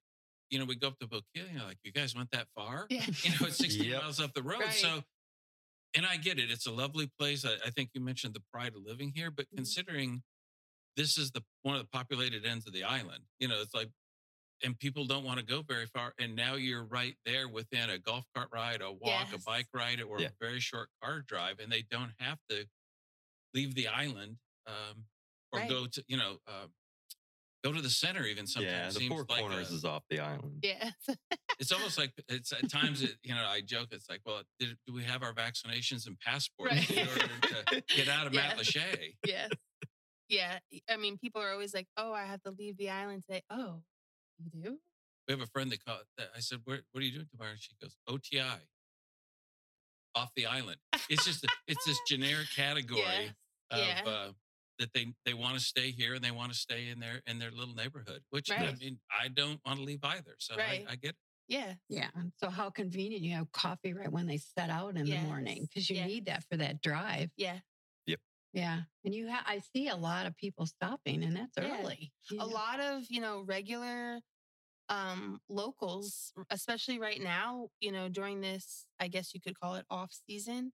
[0.50, 2.86] you know, we go up to Bokeelia, you know, like, "You guys went that far?"
[2.90, 3.02] Yeah.
[3.24, 4.02] you know, it's 60 Yep.
[4.02, 4.60] miles up the road.
[4.60, 4.72] Right.
[4.72, 5.02] So,
[5.94, 6.50] and I get it.
[6.50, 7.44] It's a lovely place.
[7.44, 9.56] I, I think you mentioned the pride of living here, but Mhm.
[9.56, 10.22] considering
[10.96, 13.88] this is the one of the populated ends of the island, you know, it's like,
[14.62, 16.14] and people don't want to go very far.
[16.18, 20.00] And now you're right there within a golf cart ride, a walk, a bike ride,
[20.00, 20.28] or Yeah.
[20.28, 22.66] a very short car drive, and they don't have to
[23.54, 25.04] leave the island um,
[25.52, 25.68] or Right.
[25.68, 26.66] go to, you know, uh,
[27.64, 28.72] go to the center even sometimes.
[28.72, 30.60] yeah, the seems Four like Corners a- is off the island.
[30.62, 30.90] Yeah.
[31.58, 34.76] it's almost like it's at times it, you know i joke it's like well did,
[34.86, 36.90] do we have our vaccinations and passports Right.
[36.90, 37.28] in order
[37.68, 38.54] to get out of Yeah.
[38.54, 39.14] Matlacha?
[39.26, 39.50] yes.
[40.28, 40.58] Yeah.
[40.88, 43.42] I mean, people are always like, oh, I have to leave the island today.
[43.50, 43.82] Oh,
[44.44, 44.78] you do?
[45.28, 47.52] we have a friend that called that i said Where, what are you doing tomorrow
[47.58, 48.40] she goes oti
[50.14, 50.76] off the island
[51.08, 53.30] it's just it's this generic category Yes.
[53.70, 54.02] of Yeah.
[54.12, 54.32] uh,
[54.78, 57.38] that they they want to stay here and they want to stay in their in
[57.38, 60.84] their little neighborhood which i mean i don't want to leave either so Right.
[60.88, 61.16] I, I get it
[61.48, 61.74] Yeah.
[61.88, 62.10] Yeah.
[62.40, 65.88] So how convenient you have coffee right when they set out in the morning because
[65.90, 66.06] you yes.
[66.08, 67.30] need that for that drive.
[67.36, 67.58] Yeah.
[68.54, 68.80] Yeah.
[69.04, 71.80] And you have, I see a lot of people stopping and that's Yeah.
[71.80, 72.12] early.
[72.30, 72.46] you A know.
[72.48, 74.20] lot of, you know, regular
[74.92, 79.86] um locals, especially right now, you know, during this, I guess you could call it
[79.90, 80.72] off season.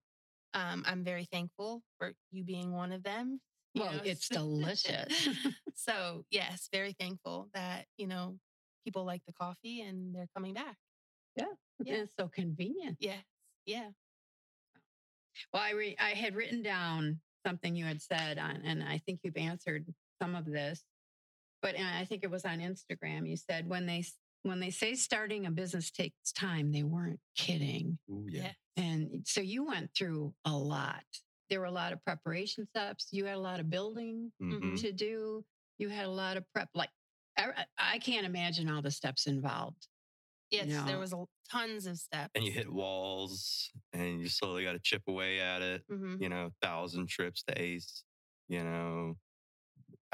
[0.53, 3.39] Um, I'm very thankful for you being one of them.
[3.75, 4.01] Well, know.
[4.03, 5.29] it's delicious.
[5.75, 8.37] so yes, very thankful that, you know,
[8.83, 10.75] people like the coffee and they're coming back.
[11.37, 11.45] Yeah.
[11.83, 11.93] Yeah.
[11.93, 12.97] It's so convenient.
[12.99, 13.23] Yes.
[13.65, 13.89] Yeah.
[15.53, 19.21] Well, I re- I had written down something you had said on, and I think
[19.23, 19.85] you've answered
[20.21, 20.83] some of this,
[21.61, 23.27] but and I think it was on Instagram.
[23.29, 24.03] You said when they
[24.43, 27.97] when they say starting a business takes time, they weren't kidding.
[28.09, 28.51] Ooh, yeah.
[28.77, 31.03] And so you went through a lot.
[31.49, 33.07] There were a lot of preparation steps.
[33.11, 34.79] You had a lot of building Mhm.
[34.81, 35.43] to do.
[35.77, 36.69] You had a lot of prep.
[36.73, 36.89] Like
[37.37, 39.87] I, I can't imagine all the steps involved.
[40.51, 40.67] Yes.
[40.67, 40.85] know.
[40.85, 42.31] There was a, tons of steps.
[42.35, 45.83] And you hit walls and you slowly got to chip away at it.
[45.91, 46.21] Mhm.
[46.21, 48.03] You know, thousand trips to ACE,
[48.47, 49.15] you know,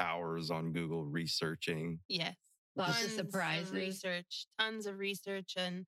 [0.00, 2.00] hours on Google researching.
[2.08, 2.36] Yes.
[2.76, 3.72] Lots of tons surprises.
[3.72, 5.86] research, tons of research, and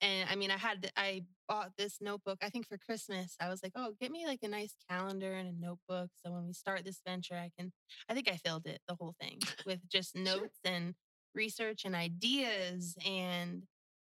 [0.00, 2.38] and I mean, I had I bought this notebook.
[2.42, 5.48] I think for Christmas, I was like, oh, get me like a nice calendar and
[5.48, 7.72] a notebook, so when we start this venture, I can.
[8.08, 10.94] I think I filled it the whole thing with just notes and
[11.34, 13.62] research and ideas, and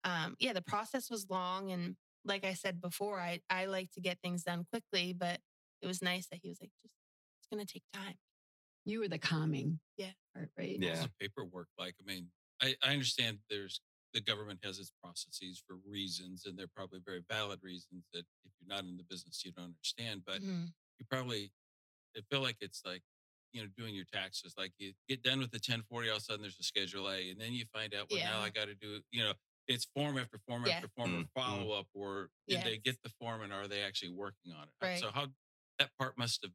[0.04, 4.00] um, yeah, the process was long, and like I said before, I I like to
[4.00, 5.38] get things done quickly, but
[5.82, 6.94] it was nice that he was like, just
[7.40, 8.14] it's gonna take time.
[8.86, 9.80] You were the calming.
[9.98, 10.12] Yeah.
[10.32, 10.80] part, right.
[10.80, 11.02] Yeah.
[11.02, 11.96] What's paperwork like?
[12.00, 12.30] I mean,
[12.62, 13.80] I, I understand there's
[14.12, 18.52] the government has its processes for reasons, and they're probably very valid reasons that if
[18.60, 20.22] you're not in the business, you don't understand.
[20.26, 20.74] But Mhm.
[20.98, 21.52] you probably
[22.16, 23.02] I feel like it's like
[23.52, 24.54] you know doing your taxes.
[24.58, 27.30] Like you get done with the 1040, all of a sudden there's a Schedule A,
[27.30, 29.34] and then you find out well now I got to do you know
[29.68, 30.72] it's form after form Yeah.
[30.76, 31.68] after form Mm, of mm.
[31.68, 34.74] follow up, or did they get the form and are they actually working on it?
[34.80, 34.92] Right.
[34.92, 35.28] So how
[35.78, 36.52] that part must have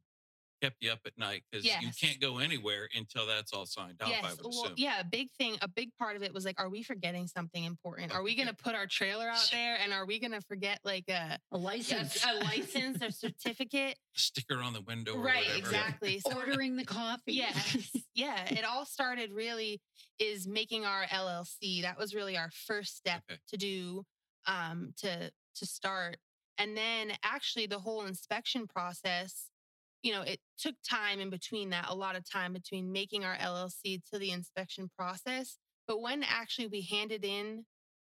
[0.62, 4.12] kept you up at night because you can't go anywhere until that's all signed off.
[4.22, 4.74] I would well, assume.
[4.76, 7.64] yeah, a big thing, a big part of it was like, are we forgetting something
[7.64, 8.14] important?
[8.14, 10.78] Are we going to put our trailer out there and are we going to forget
[10.84, 12.24] like a, A a, license.
[12.24, 13.96] a license or certificate?
[14.14, 15.58] sticker on the window, or right, whatever.
[15.58, 16.20] exactly.
[16.20, 17.32] So, Ordering the coffee.
[17.32, 19.80] yes, yeah, it all started really
[20.18, 21.82] is making our LLC.
[21.82, 23.40] That was really our first step Okay.
[23.48, 24.04] to do
[24.46, 26.18] um, to to start,
[26.58, 29.46] and then actually the whole inspection process.
[30.02, 33.36] You know, it took time in between that, a lot of time between making our
[33.36, 35.58] LLC to the inspection process.
[35.86, 37.64] But when actually we handed in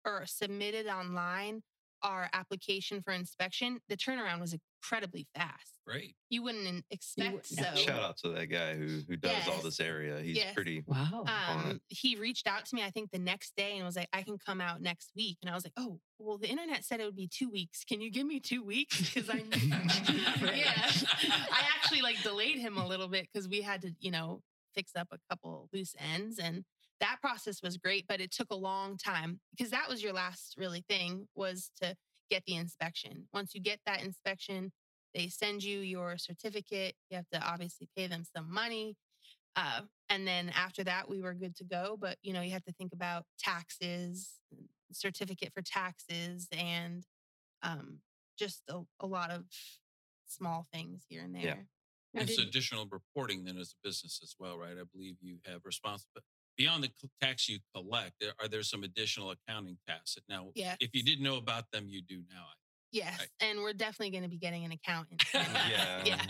[0.05, 1.61] or submitted online
[2.05, 5.79] our application for inspection, the turnaround was incredibly fast.
[5.87, 6.15] Right.
[6.29, 7.75] You wouldn't in- expect wouldn't so.
[7.81, 10.19] Shout out to that guy who who does all this area.
[10.21, 10.53] He's Yes.
[10.53, 10.83] pretty.
[10.87, 11.25] Wow.
[11.27, 14.21] um, he reached out to me, I think the next day and was like, I
[14.23, 15.37] can come out next week.
[15.41, 17.83] And I was like, oh, well, the internet said it would be two weeks.
[17.83, 18.99] Can you give me two weeks?
[19.13, 19.43] Because I,
[20.55, 20.89] yeah,
[21.51, 24.41] I actually like delayed him a little bit because we had to, you know,
[24.73, 26.39] fix up a couple loose ends.
[26.39, 26.63] And
[27.01, 30.55] that process was great, but it took a long time because that was your last
[30.57, 31.95] really thing was to
[32.29, 33.27] get the inspection.
[33.33, 34.71] Once you get that inspection,
[35.13, 36.95] they send you your certificate.
[37.09, 38.95] You have to obviously pay them some money.
[39.55, 41.97] Uh, and then after that, we were good to go.
[41.99, 44.33] But you know, you have to think about taxes,
[44.91, 47.03] certificate for taxes, and
[47.63, 47.99] um,
[48.37, 49.43] just a, a lot of
[50.27, 51.43] small things here and there.
[51.43, 51.55] Yeah.
[52.13, 54.77] Now, It's additional reporting then as a business as well, right?
[54.79, 56.21] I believe you have responsible
[56.57, 56.91] beyond the
[57.21, 58.13] tax you collect.
[58.19, 60.49] There, are there some additional accounting tasks that now?
[60.55, 60.77] Yes.
[60.79, 62.45] If you didn't know about them, you do now.
[62.91, 63.27] Yes, Right.
[63.41, 65.21] and we're definitely going to be getting an accountant.
[65.33, 66.03] Yeah.
[66.05, 66.21] yeah.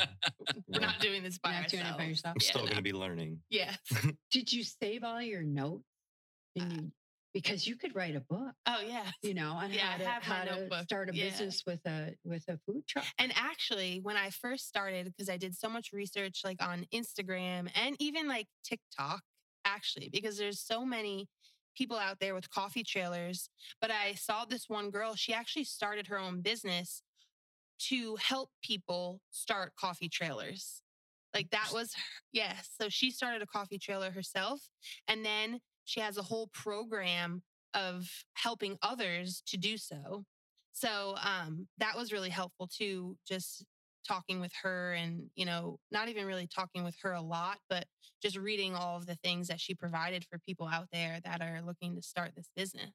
[0.68, 1.98] We're not doing this by You're not doing it ourselves.
[1.98, 2.34] by yourself?
[2.36, 2.68] I'm still Yeah.
[2.68, 3.40] going to be learning.
[3.52, 3.78] Yes.
[4.32, 5.84] Did you save all your notes?
[6.56, 6.76] And uh.
[6.82, 6.92] you-
[7.36, 9.12] because you could write a book, Oh yeah.
[9.22, 11.26] you know, on Yeah, how to, have how to start a Yeah.
[11.26, 13.04] business with a with a food truck.
[13.20, 17.70] And actually, when I first started, because I did so much research like on Instagram
[17.76, 19.22] and even like TikTok,
[19.66, 21.28] actually, because there's so many
[21.76, 23.50] people out there with coffee trailers.
[23.82, 27.04] But I saw this one girl, she actually started her own business
[27.88, 30.82] to help people start coffee trailers.
[31.34, 32.02] Like that was, her,
[32.32, 32.70] yes.
[32.80, 34.62] So she started a coffee trailer herself.
[35.08, 40.24] And then she has a whole program of helping others to do so.
[40.72, 43.66] So um, that was really helpful too, just
[44.08, 47.86] talking with her and, you know, not even really talking with her a lot, but
[48.22, 51.62] just reading all of the things that she provided for people out there that are
[51.62, 52.92] looking to start this business.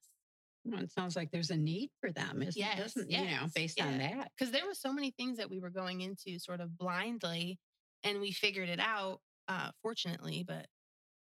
[0.65, 2.83] Well, it sounds like there's a need for them, isn't Yes, it?
[2.83, 4.31] Doesn't you know, yes, based on that.
[4.37, 7.59] Because there were so many things that we were going into sort of blindly
[8.05, 10.45] and we figured it out, uh, fortunately.
[10.47, 10.67] But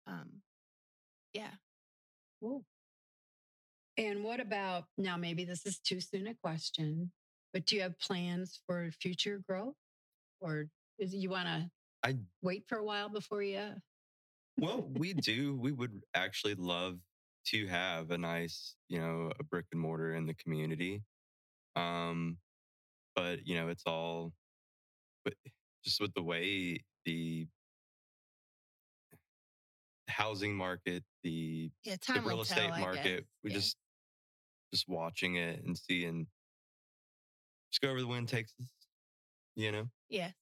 [0.06, 0.42] um,
[1.32, 1.52] yeah.
[2.42, 2.64] Cool.
[3.96, 5.16] And what about now?
[5.16, 7.12] Maybe this is too soon a question,
[7.52, 9.74] but do you have plans for future growth,
[10.40, 10.66] or
[10.98, 11.70] is you want to
[12.02, 13.74] I- wait for a while before you?
[14.58, 15.56] Well, we do.
[15.56, 16.98] We would actually love
[17.46, 21.02] to have a nice, you know, a brick and mortar in the community.
[21.76, 22.38] Um,
[23.14, 24.32] but you know, it's all,
[25.24, 25.34] but
[25.84, 27.46] just with the way the
[30.08, 31.96] housing market, the Yeah.
[31.96, 33.56] Time the real estate tell, market, we Yeah.
[33.56, 33.76] just
[34.72, 36.26] just watching it and seeing
[37.72, 38.68] just go where the wind takes us.
[39.56, 40.32] You know, Yeah.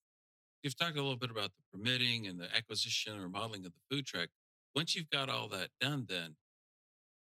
[0.62, 3.80] You've talked a little bit about the permitting and the acquisition or modeling of the
[3.96, 4.28] food truck.
[4.74, 6.36] Once you've got all that done, then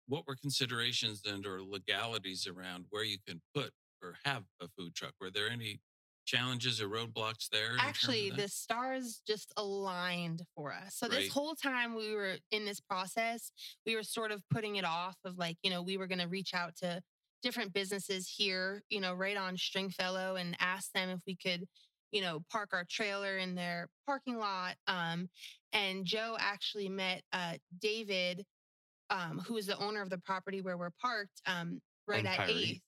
[0.07, 4.95] what were considerations and or legalities around where you can put or have a food
[4.95, 5.15] truck?
[5.21, 5.81] Were there any
[6.27, 7.73] challenges or roadblocks there?
[7.73, 10.97] in terms of Actually, the stars just aligned for us.
[10.97, 11.21] So Right.
[11.21, 13.53] this whole time we were in this process,
[13.87, 16.29] we were sort of putting it off of like, you know, we were going to
[16.29, 17.03] reach out to
[17.45, 21.65] different businesses here, you know, right on Stringfellow and ask them if we could,
[22.11, 24.77] you know, park our trailer in their parking lot.
[24.87, 25.29] Um,
[25.75, 28.45] and Joe actually met uh, David,
[29.11, 32.37] um, who is the owner of the property where we're parked, um, right And at
[32.39, 32.67] Pirate Eighth.
[32.71, 32.81] Eats.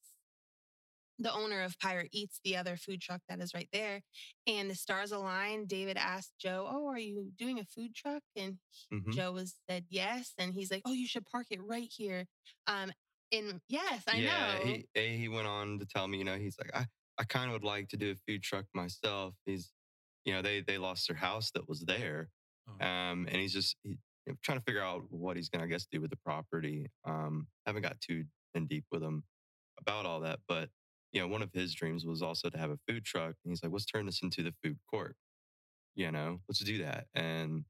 [1.18, 4.00] The owner of Pirate Eats, the other food truck that is right there.
[4.46, 5.68] And the stars aligned.
[5.68, 8.22] David asked Joe, Oh, are you doing a food truck?
[8.36, 8.58] And
[8.90, 9.12] he- Mhm.
[9.14, 10.32] Joe was said yes.
[10.38, 12.26] And he's like, Oh, you should park it right here.
[12.66, 12.92] Um,
[13.32, 14.60] and yes, I yeah, know.
[14.60, 16.86] he eh, he went on to tell me, you know, he's like, I,
[17.18, 19.34] I kind of would like to do a food truck myself.
[19.46, 19.72] He's,
[20.24, 22.30] you know, they they lost their house that was there,
[22.66, 22.80] Oh.
[22.80, 25.68] um, and he's just he, you know, trying to figure out what he's gonna, I
[25.68, 26.86] guess, do with the property.
[27.04, 29.24] Um, haven't got too in deep with him
[29.80, 30.70] about all that, but
[31.12, 33.62] you know, one of his dreams was also to have a food truck, and he's
[33.62, 35.16] like, let's turn this into the food court.
[35.96, 37.64] You know, let's do that, and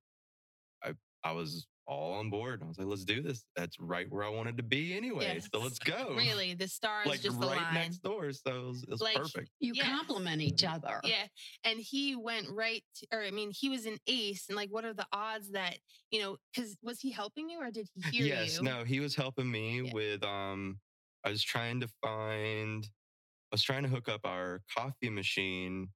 [0.83, 2.63] I I was all on board.
[2.63, 3.45] I was like, let's do this.
[3.55, 5.41] That's right where I wanted to be anyway.
[5.53, 6.15] So let's go.
[6.17, 7.75] really, the stars Like just right aligned.
[7.75, 8.33] next door.
[8.33, 9.51] So it was, it was Like, perfect.
[9.61, 9.87] You Yes.
[9.89, 11.01] complement each other.
[11.05, 11.27] Yeah.
[11.65, 14.47] And he went right, to, or I mean, he was an ace.
[14.49, 15.79] And like, what are the odds that,
[16.11, 18.57] you know, because was he helping you or did he hear yes.
[18.59, 18.63] you?
[18.65, 19.93] No, he was helping me Yeah.
[19.93, 20.81] with um
[21.25, 25.89] I was trying to find I was trying to hook up our coffee machine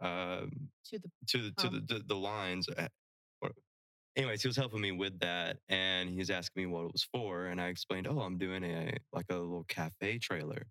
[0.00, 2.68] um To the, to the to the, the the lines.
[4.16, 6.92] Or- Anyways, he was helping me with that, and he was asking me what it
[6.92, 10.66] was for, and I explained, "Oh, I'm doing a like a little cafe trailer,"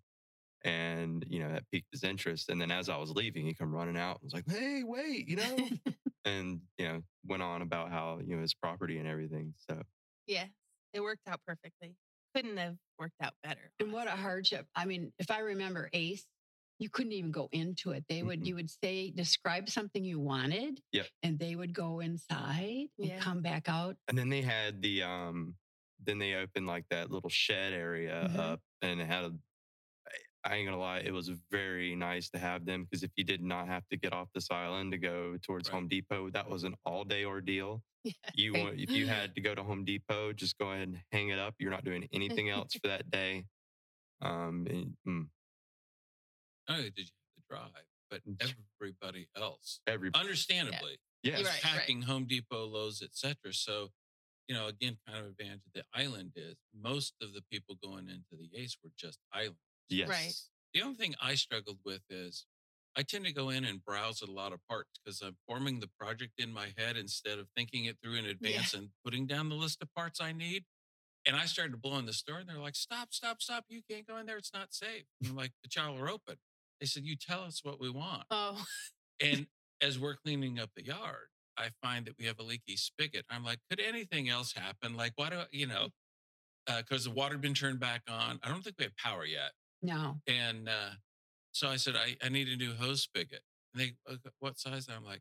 [0.62, 2.48] and you know that piqued his interest.
[2.48, 5.28] And then as I was leaving, he come running out and was like, "Hey, wait,
[5.28, 5.56] you know,"
[6.24, 9.54] and you know went on about how you know his property and everything.
[9.68, 9.82] So
[10.26, 10.46] yeah,
[10.92, 11.96] it worked out perfectly.
[12.34, 13.70] Couldn't have worked out better.
[13.78, 14.66] And what a hardship.
[14.74, 16.26] I mean, if I remember Ace,
[16.78, 18.04] you couldn't even go into it.
[18.08, 18.46] They would, Mm-mm.
[18.46, 20.80] you would say, describe something you wanted.
[20.92, 21.06] Yep.
[21.22, 23.14] And they would go inside Yeah.
[23.14, 23.96] and come back out.
[24.08, 25.56] And then they had the um
[26.04, 28.38] then they opened like that little shed area Mhm.
[28.38, 29.34] up and it had a
[30.46, 33.40] I ain't gonna lie, it was very nice to have them because if you did
[33.42, 35.74] not have to get off this island to go towards Right.
[35.74, 37.82] Home Depot, that was an all day ordeal.
[38.04, 38.12] Yeah.
[38.34, 38.64] You Okay.
[38.64, 41.38] want if you had to go to Home Depot, just go ahead and hang it
[41.38, 41.54] up.
[41.58, 43.46] You're not doing anything else for that day.
[44.22, 45.28] Um, and, mm,
[46.68, 50.22] Oh, not only did you have to drive, but mm, everybody else, everybody.
[50.22, 51.72] understandably, yes, You're right, right.
[51.72, 53.52] packing Home Depot, Lowe's, etc.
[53.52, 53.88] So,
[54.48, 58.08] you know, again, kind of advantage of the island is most of the people going
[58.08, 59.56] into the Ace were just island.
[59.88, 60.34] yes, Right.
[60.74, 62.46] The only thing I struggled with is
[62.96, 65.80] I tend to go in and browse at a lot of parts because I'm forming
[65.80, 69.48] the project in my head instead of thinking it through in advance and putting down
[69.48, 70.64] the list of parts I need.
[71.26, 73.64] And I started blowing the store and they're like, stop, stop, stop.
[73.68, 74.36] You can't go in there.
[74.36, 75.04] It's not safe.
[75.20, 76.36] And I'm like, the y'all are open.
[76.80, 78.24] They said, you tell us what we want.
[78.30, 78.62] Oh,
[79.22, 79.46] And
[79.80, 83.24] as we're cleaning up the yard, I find that we have a leaky spigot.
[83.30, 84.96] I'm like, could anything else happen?
[84.96, 85.88] Like, why do I, you know,
[86.66, 88.38] because the water had been turned back on.
[88.42, 89.52] I don't think we have power yet.
[89.82, 90.16] No.
[90.26, 90.90] And uh,
[91.52, 93.40] so I said, I, I need a new hose spigot.
[93.74, 93.92] And they,
[94.40, 94.86] what size?
[94.94, 95.20] I'm like,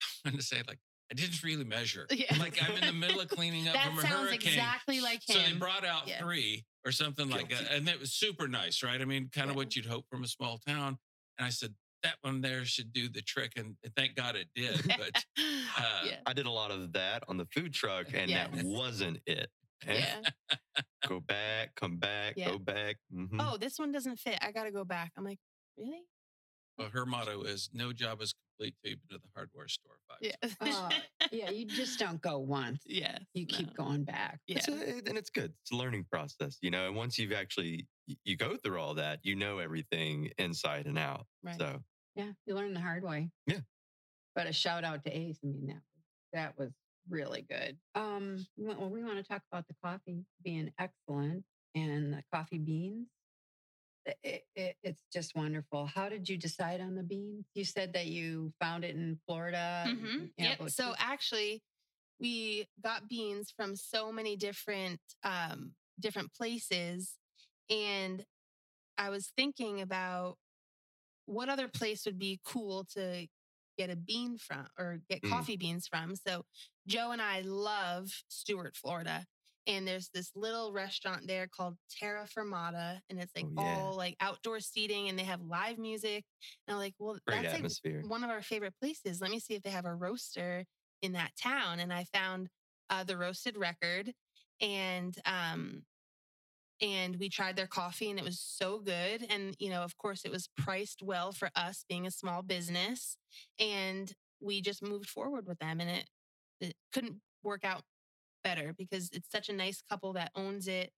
[0.24, 0.78] I'm going to say, like,
[1.10, 2.06] I didn't really measure.
[2.12, 2.36] Yeah.
[2.38, 4.52] Like, I'm in the middle of cleaning up that from a sounds hurricane.
[4.54, 5.36] exactly like him.
[5.36, 6.20] So they brought out Yeah.
[6.20, 7.70] three or something like that.
[7.72, 9.00] And it was super nice, right?
[9.00, 9.56] I mean, kind of Yeah.
[9.58, 10.98] what you'd hope from a small town.
[11.36, 13.54] And I said, that one there should do the trick.
[13.56, 14.86] And thank God it did.
[14.86, 15.24] But
[15.76, 16.16] uh, yeah.
[16.24, 18.50] I did a lot of that on the food truck, and Yes.
[18.54, 19.50] that wasn't it.
[19.86, 20.20] Yeah.
[21.08, 22.50] go back, come back, Yeah.
[22.50, 22.96] go back.
[23.12, 23.36] mhm.
[23.40, 24.38] Oh, this one doesn't fit.
[24.40, 25.10] I got to go back.
[25.16, 25.38] I'm like,
[25.76, 26.04] really?
[26.78, 29.96] well, her motto is no job is complete till you've been to the hardware store
[30.08, 30.48] five Yeah.
[30.60, 30.76] times.
[31.20, 31.50] Uh, yeah.
[31.50, 32.82] You just don't go once.
[32.86, 33.18] yeah.
[33.34, 33.84] You keep no.
[33.84, 34.40] going back.
[34.46, 34.58] Yeah.
[34.58, 34.72] It's a,
[35.08, 35.52] and it's good.
[35.62, 36.86] It's a learning process, you know.
[36.86, 37.86] And once you've actually
[38.24, 41.26] you go through all that, you know everything inside and out.
[41.42, 41.58] Right.
[41.58, 41.82] So
[42.14, 42.30] Yeah.
[42.46, 43.30] You learn the hard way.
[43.46, 43.60] Yeah.
[44.34, 45.38] But a shout out to Ace.
[45.42, 45.82] I mean, that
[46.32, 46.70] that was
[47.08, 47.76] really good.
[47.94, 53.06] Um, well, we want to talk about the coffee being excellent and the coffee beans.
[54.06, 55.84] It, it- it, it's just wonderful.
[55.86, 57.44] How did you decide on the beans?
[57.54, 59.84] You said that you found it in Florida.
[59.86, 60.70] hmm yeah, Yep.
[60.70, 61.62] So actually,
[62.18, 67.16] we got beans from so many different um, different places,
[67.68, 68.24] and
[68.96, 70.36] I was thinking about
[71.26, 73.26] what other place would be cool to
[73.76, 75.30] get a bean from or get Mm.
[75.30, 76.14] coffee beans from.
[76.16, 76.44] So
[76.86, 79.26] Joe and I love Stuart, Florida.
[79.66, 83.76] And there's this little restaurant there called Terra Fermata, and it's like Oh, yeah.
[83.76, 86.24] all like outdoor seating, and they have live music.
[86.66, 87.62] And I'm like, well, Great that's like
[88.08, 89.20] one of our favorite places.
[89.20, 90.64] Let me see if they have a roaster
[91.02, 91.80] in that town.
[91.80, 92.48] And I found
[92.90, 94.12] uh, the roasted record,
[94.60, 95.82] and um,
[96.80, 99.26] and we tried their coffee, and it was so good.
[99.30, 103.16] And you know, of course, it was priced well for us being a small business,
[103.58, 106.10] and we just moved forward with them, and it
[106.60, 107.82] it couldn't work out
[108.46, 110.92] better because it's such a nice couple that owns it.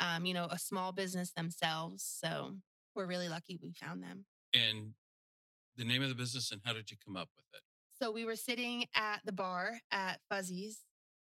[0.00, 2.04] Um, you know, a small business themselves.
[2.04, 2.54] So
[2.94, 4.26] we're really lucky we found them.
[4.54, 4.92] And
[5.76, 7.60] the name of the business and how did you come up with it?
[8.00, 10.78] So we were sitting at the bar at Fuzzy's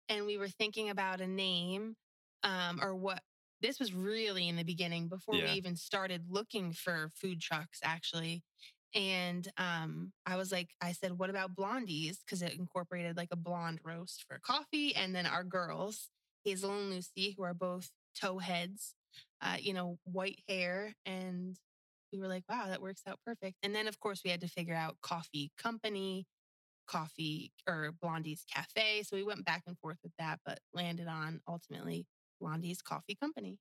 [0.09, 1.97] and we were thinking about a name
[2.43, 3.21] um, or what.
[3.61, 5.45] This was really in the beginning before Yeah.
[5.45, 8.43] we even started looking for food trucks, actually.
[8.95, 12.19] And um, I was like, I said, what about Blondies?
[12.25, 14.95] Because it incorporated like a blonde roast for coffee.
[14.95, 16.11] And then our girls,
[16.45, 17.91] Hazel and Lucy, who are both
[18.21, 18.95] toe heads,
[19.41, 20.95] uh, you know, white hair.
[21.07, 21.57] And
[22.13, 23.57] we were like, wow, that works out perfect.
[23.63, 26.27] And then, of course, we had to figure out coffee company,
[26.87, 29.03] coffee or Blondie's Cafe.
[29.05, 32.07] So we went back and forth with that, but landed on ultimately
[32.41, 33.59] Blondie's Coffee Company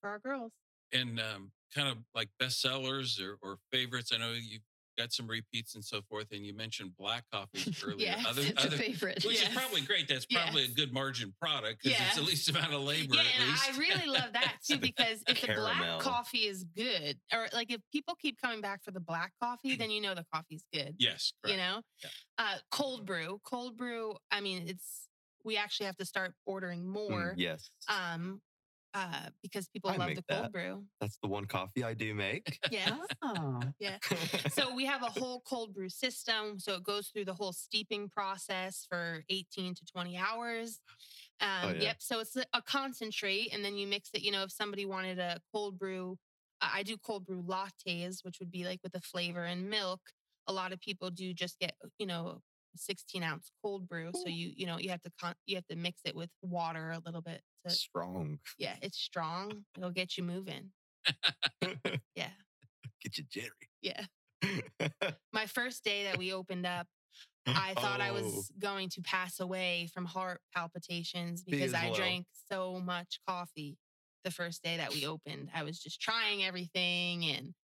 [0.00, 0.52] for our girls.
[0.92, 4.12] And um, kind of like bestsellers or, or favorites.
[4.14, 4.62] I know you've
[4.98, 6.26] got some repeats and so forth.
[6.32, 7.96] And you mentioned black coffee earlier.
[8.16, 9.24] Yes, other, It's a favorite.
[9.24, 9.48] which Yes.
[9.50, 10.08] is probably great.
[10.08, 10.72] That's probably Yes.
[10.72, 13.76] a good margin product because it's the least amount of labor yeah, at and.
[13.76, 17.80] I really love that too because if the black coffee is good, or like if
[17.92, 20.96] people keep coming back for the black coffee, then you know the coffee's good.
[20.98, 22.10] yes, you know Yeah.
[22.38, 25.08] uh cold brew cold brew i mean it's
[25.44, 27.70] we actually have to start ordering Mm, more yes.
[27.88, 28.40] um
[28.94, 30.52] uh because people I love the cold that.
[30.52, 32.58] brew That's the one coffee I do make.
[32.70, 33.98] yeah Oh, yeah
[34.50, 38.08] so we have a whole cold brew system so it goes through the whole steeping
[38.08, 40.80] process for 18 to 20 hours
[41.40, 41.82] um Oh, yeah.
[41.82, 44.84] yep so it's a- a concentrate and then you mix it you know if somebody
[44.86, 46.16] wanted a cold brew
[46.60, 50.00] I I do cold brew lattes which would be like with the flavor and milk
[50.46, 52.38] a lot of people do just get you know a
[52.76, 55.76] 16 ounce cold brew so you you know you have to con- you have to
[55.76, 58.38] mix it with water a little bit to Strong.
[58.58, 60.70] yeah it's strong it'll get you moving
[62.14, 62.30] yeah
[63.02, 63.50] Get you jittery.
[63.82, 64.04] yeah
[65.32, 66.86] my first day that we opened up,
[67.46, 71.86] I thought I Oh, was going to pass away from heart palpitations because as I
[71.86, 71.94] well.
[71.94, 73.76] drank so much coffee
[74.24, 75.50] the first day that we opened.
[75.54, 77.54] I was just trying everything and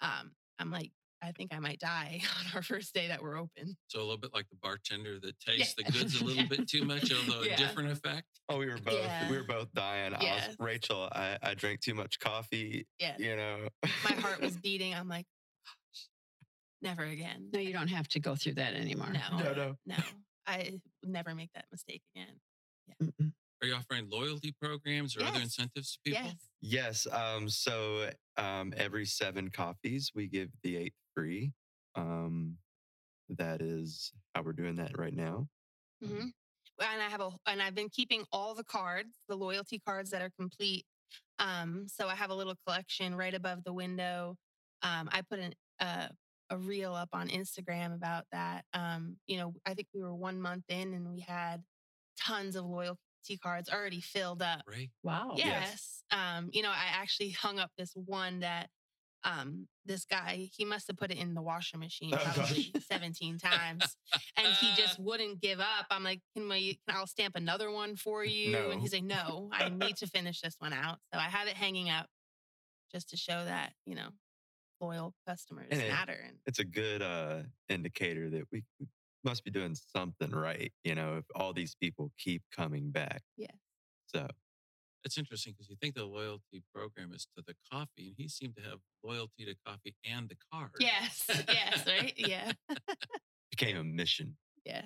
[0.00, 0.92] um, I'm like,
[1.22, 3.76] I think I might die on our first day that we're open.
[3.88, 5.84] So a little bit like the bartender that tastes Yeah.
[5.86, 7.54] the goods a little bit too much, although Yeah.
[7.54, 8.26] a different effect.
[8.48, 9.30] Oh, we were both Yeah.
[9.30, 10.14] we were both dying.
[10.14, 11.08] I was Rachel.
[11.12, 12.86] I, I drank too much coffee.
[12.98, 13.16] Yeah.
[13.18, 13.68] You know,
[14.04, 14.94] My heart was beating.
[14.94, 15.26] I'm like,
[15.66, 16.08] gosh,
[16.82, 17.48] never again.
[17.52, 19.10] no, you don't have to go through that anymore.
[19.12, 19.76] No, No, no.
[19.86, 19.96] no.
[20.46, 22.34] I never make that mistake again.
[23.02, 23.32] Mm-mm.
[23.62, 26.22] Are you offering loyalty programs or other incentives to people?
[26.62, 27.04] Yes.
[27.06, 27.06] Yes.
[27.12, 28.08] Um, so
[28.38, 31.52] um, every seven coffees, we give the eighth free.
[31.96, 32.56] Um,
[33.28, 35.46] that is how we're doing that right now.
[36.02, 36.28] hmm
[36.80, 40.22] And I have a and I've been keeping all the cards, the loyalty cards that
[40.22, 40.84] are complete.
[41.38, 44.36] Um, so I have a little collection right above the window.
[44.82, 46.08] Um, I put an uh,
[46.50, 48.64] a reel up on Instagram about that.
[48.72, 51.62] Um, you know, I think we were one month in and we had
[52.18, 52.98] tons of loyalty
[53.42, 54.62] cards already filled up.
[54.66, 54.90] Right.
[55.02, 55.34] Wow.
[55.36, 56.02] Yes.
[56.10, 58.68] Um, you know, I actually hung up this one that
[59.24, 63.38] um this guy, he must have put it in the washing machine Oh, probably 17
[63.38, 63.96] times.
[64.36, 65.86] And he just wouldn't give up.
[65.90, 68.52] I'm like, can we can I'll stamp another one for you?
[68.52, 68.70] No.
[68.70, 70.98] And he's like, No, I need to finish this one out.
[71.12, 72.06] So I have it hanging up
[72.92, 74.08] just to show that, you know,
[74.80, 76.18] loyal customers And it- matter.
[76.26, 78.64] And It's a good uh, indicator that we
[79.24, 80.72] must be doing something right.
[80.84, 83.22] You know, if all these people keep coming back.
[83.36, 83.48] Yeah.
[84.06, 84.26] So
[85.04, 88.56] It's interesting because you think the loyalty program is to the coffee, and he seemed
[88.56, 90.70] to have loyalty to coffee and the card.
[90.78, 92.12] yes, yes, right?
[92.16, 92.52] Yeah.
[93.50, 94.36] became a mission.
[94.64, 94.82] Yeah.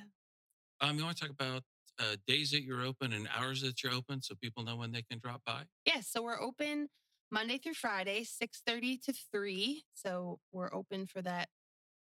[0.80, 1.62] Um, you want to talk about
[2.00, 5.02] uh, days that you're open and hours that you're open, so people know when they
[5.02, 5.62] can drop by.
[5.86, 6.88] Yes, so we're open
[7.30, 9.84] Monday through Friday, 6:30 to 3.
[9.94, 11.48] So we're open for that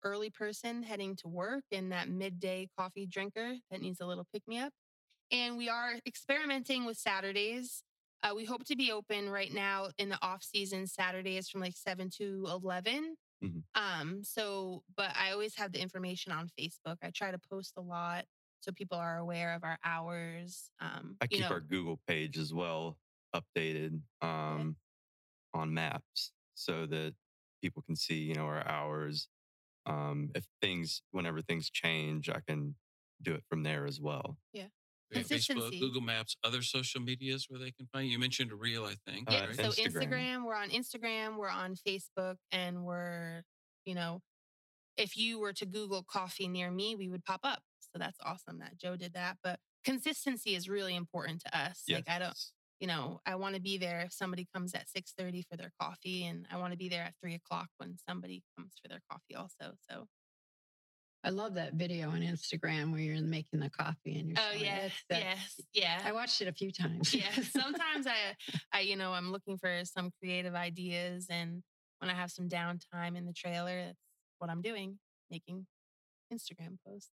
[0.04, 4.42] early person heading to work and that midday coffee drinker that needs a little pick
[4.46, 4.72] me up.
[5.30, 7.82] And we are experimenting with Saturdays.
[8.22, 11.76] Uh, we hope to be open right now in the off season Saturdays from like
[11.76, 13.16] 7 to 11.
[13.42, 13.62] Mhm.
[13.74, 16.96] Um, so, but I always have the information on Facebook.
[17.02, 18.26] I try to post a lot
[18.60, 20.70] so people are aware of our hours.
[20.80, 22.98] Um, I keep know, our Google page as well
[23.34, 24.76] updated um,
[25.54, 27.14] on maps so that
[27.62, 29.28] people can see, you know, our hours.
[29.86, 32.74] Um, if things, whenever things change, I can
[33.22, 34.38] do it from there as well.
[34.52, 34.70] We have
[35.14, 38.12] Facebook, Google Maps, other social medias where they can find you.
[38.12, 39.30] You mentioned a reel, I think.
[39.30, 39.56] Yeah, right?
[39.56, 39.92] so Instagram.
[39.92, 43.42] Instagram, we're on Instagram, we're on Facebook, and we're,
[43.84, 44.20] you know,
[44.96, 47.60] if you were to Google coffee near me, we would pop up.
[47.80, 49.38] So that's awesome that Joe did that.
[49.42, 51.84] But consistency is really important to us.
[51.88, 52.38] Like I don't,
[52.80, 55.72] you know, I want to be there if somebody comes at six thirty for their
[55.80, 59.00] coffee, and I want to be there at three o'clock when somebody comes for their
[59.10, 59.74] coffee also.
[59.88, 60.06] So
[61.24, 64.38] I love that video on Instagram where you're making the coffee and you're.
[64.38, 64.92] oh showing yeah, it.
[65.10, 66.00] Yes, yeah.
[66.04, 67.12] I watched it a few times.
[67.14, 68.34] yeah sometimes i
[68.72, 71.62] i you know i'm looking for some creative ideas and
[71.98, 73.98] when i have some downtime in the trailer that's
[74.38, 74.98] what i'm doing
[75.30, 75.66] making
[76.32, 77.10] instagram posts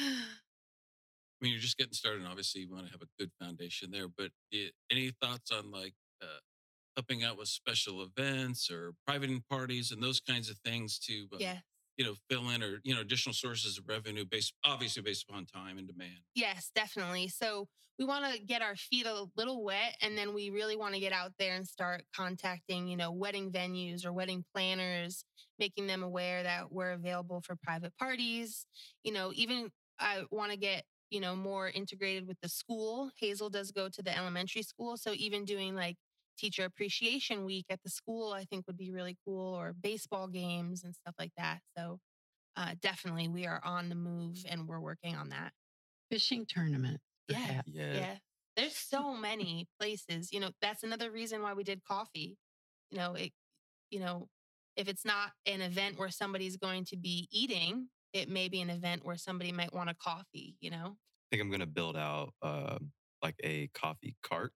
[0.00, 2.20] I mean, you're just getting started.
[2.22, 4.08] And obviously, you want to have a good foundation there.
[4.08, 5.92] But i- any thoughts on like
[6.22, 6.38] uh,
[6.96, 11.36] helping out with special events or private parties and those kinds of things to, uh,
[11.40, 11.58] yeah
[11.96, 15.46] you know, fill in or you know additional sources of revenue based, obviously based upon
[15.46, 16.18] time and demand.
[16.34, 17.28] yes definitely.
[17.28, 17.68] So
[17.98, 21.00] we want to get our feet a little wet and then we really want to
[21.00, 25.24] get out there and start contacting you know wedding venues or wedding planners
[25.58, 28.66] making them aware that we're available for private parties.
[29.02, 29.70] You know even
[30.00, 33.10] i want to get you know more integrated with the school.
[33.20, 35.96] Hazel does go to the elementary school so even doing like
[36.38, 40.84] teacher appreciation week at the school i think would be really cool or baseball games
[40.84, 41.98] and stuff like that so
[42.56, 45.52] uh, definitely we are on the move and we're working on that
[46.10, 47.00] Fishing tournament.
[47.28, 47.62] Yeah.
[47.66, 47.94] Yeah.
[47.94, 48.14] yeah.
[48.56, 50.32] There's so many places.
[50.32, 52.36] You know, that's another reason why we did coffee.
[52.90, 53.32] You know, it
[53.90, 54.28] you know,
[54.76, 58.70] if it's not an event where somebody's going to be eating, it may be an
[58.70, 60.96] event where somebody might want a coffee, you know?
[60.96, 64.52] I think I'm going to build out um, like a coffee cart.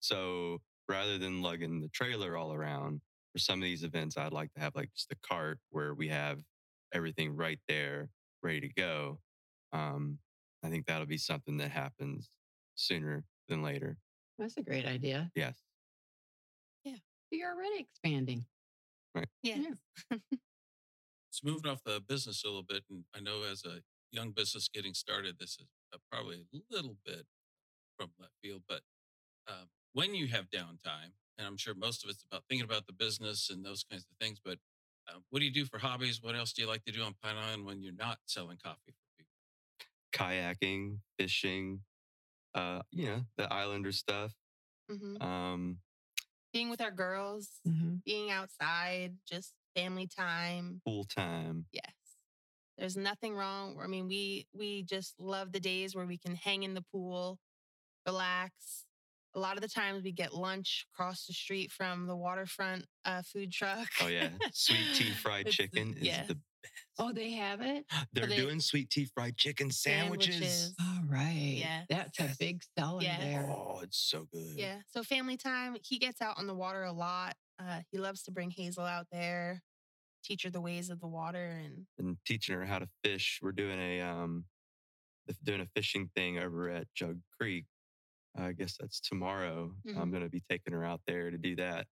[0.00, 0.58] So
[0.88, 3.00] rather than lugging the trailer all around
[3.32, 6.08] for some of these events, I'd like to have like just a cart where we
[6.08, 6.40] have
[6.92, 8.08] everything right there,
[8.42, 9.20] ready to go.
[9.72, 10.18] Um,
[10.64, 12.30] I think that'll be something that happens
[12.74, 13.98] sooner than later.
[14.38, 15.30] That's a great idea.
[15.34, 15.58] Yes.
[16.84, 16.96] Yeah.
[17.30, 18.46] You're already expanding.
[19.14, 19.28] Right.
[19.42, 19.58] Yeah.
[21.30, 23.80] So moving off the business a little bit, and I know as a
[24.10, 27.26] young business getting started, this is uh, probably a little bit
[27.98, 28.80] from left field, but
[29.48, 29.66] um,
[29.98, 33.50] when you have downtime, and I'm sure most of it's about thinking about the business
[33.50, 34.58] and those kinds of things, but
[35.08, 36.22] uh, what do you do for hobbies?
[36.22, 38.92] What else do you like to do on Pine Island when you're not selling coffee
[38.92, 39.34] for people?
[40.12, 41.80] Kayaking, fishing,
[42.54, 44.34] uh, you know, the Islander stuff.
[44.88, 45.80] hmm Um,
[46.52, 48.02] Being with our girls, Mhm.
[48.04, 50.82] being outside, just family time.
[50.84, 51.66] full time.
[51.72, 51.94] Yes.
[52.78, 53.78] There's nothing wrong.
[53.80, 57.40] I mean, we we just love the days where we can hang in the pool,
[58.06, 58.87] relax.
[59.38, 63.22] A lot of the times we get lunch across the street from the waterfront uh,
[63.22, 63.86] food truck.
[64.02, 66.26] Oh yeah, sweet tea fried It's the- chicken is yes.
[66.26, 66.34] the.
[66.34, 66.44] Best.
[66.98, 67.84] Oh, they have it?
[68.12, 70.34] They're they- doing sweet tea fried chicken sandwiches.
[70.34, 70.74] Sandwiches.
[70.80, 71.54] All right.
[71.56, 73.20] yeah, That's a big seller Yes.
[73.20, 73.46] there.
[73.48, 74.54] Oh, it's so good.
[74.56, 74.78] Yeah.
[74.92, 75.76] So family time.
[75.84, 77.36] He gets out on the water a lot.
[77.60, 79.62] Uh, he loves to bring Hazel out there,
[80.24, 83.38] teach her the ways of the water, and And teaching her how to fish.
[83.40, 84.46] We're doing a um,
[85.44, 87.66] doing a fishing thing over at Jug Creek.
[88.40, 89.74] I guess that's tomorrow.
[89.88, 90.10] I'm Mhm.
[90.10, 91.86] going to be taking her out there to do that.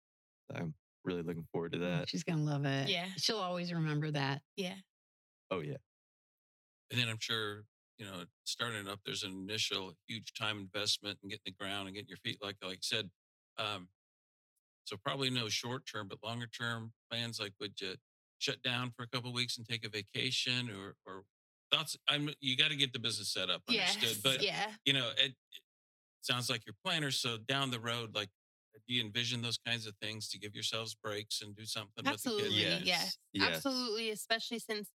[0.54, 0.74] I'm
[1.04, 2.08] really looking forward to that.
[2.08, 2.88] She's going to love it.
[2.88, 3.08] Yeah.
[3.16, 4.42] She'll always remember that.
[4.56, 4.76] yeah,
[5.50, 5.76] Oh yeah.
[6.90, 7.64] And then I'm sure,
[7.98, 11.86] you know, starting it up, there's an initial huge time investment and getting the ground
[11.88, 13.10] and getting your feet, like, like you said.
[13.58, 13.88] Um,
[14.84, 17.94] so probably no short term, but longer term plans, like would you
[18.38, 21.24] shut down for a couple of weeks and take a vacation or, or
[21.72, 21.96] thoughts?
[22.08, 24.22] I'm, you got to get the business set up, yes, understood.
[24.22, 24.70] But, yeah.
[24.84, 25.62] you know, it, it
[26.26, 27.20] sounds like you're planners.
[27.20, 28.30] So down the road, like,
[28.88, 32.10] do you envision those kinds of things to give yourselves breaks and do something Absolutely.
[32.10, 32.84] with the kids?
[32.84, 33.18] Yes.
[33.32, 33.64] Yes.
[33.64, 34.10] Absolutely.
[34.10, 34.90] Especially since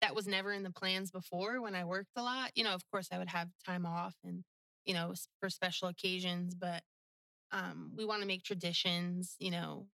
[0.00, 2.52] that was never in the plans before when I worked a lot.
[2.56, 4.44] You know, of course, I would have time off and,
[4.84, 6.82] you know, for special occasions, but
[7.52, 9.88] um, we want to make traditions, you know,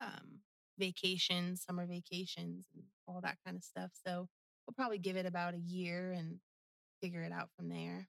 [0.00, 0.40] um,
[0.78, 3.92] vacations, summer vacations, and all that kind of stuff.
[3.94, 4.28] So
[4.66, 6.40] we'll probably give it about a year and
[7.02, 8.08] figure it out from there.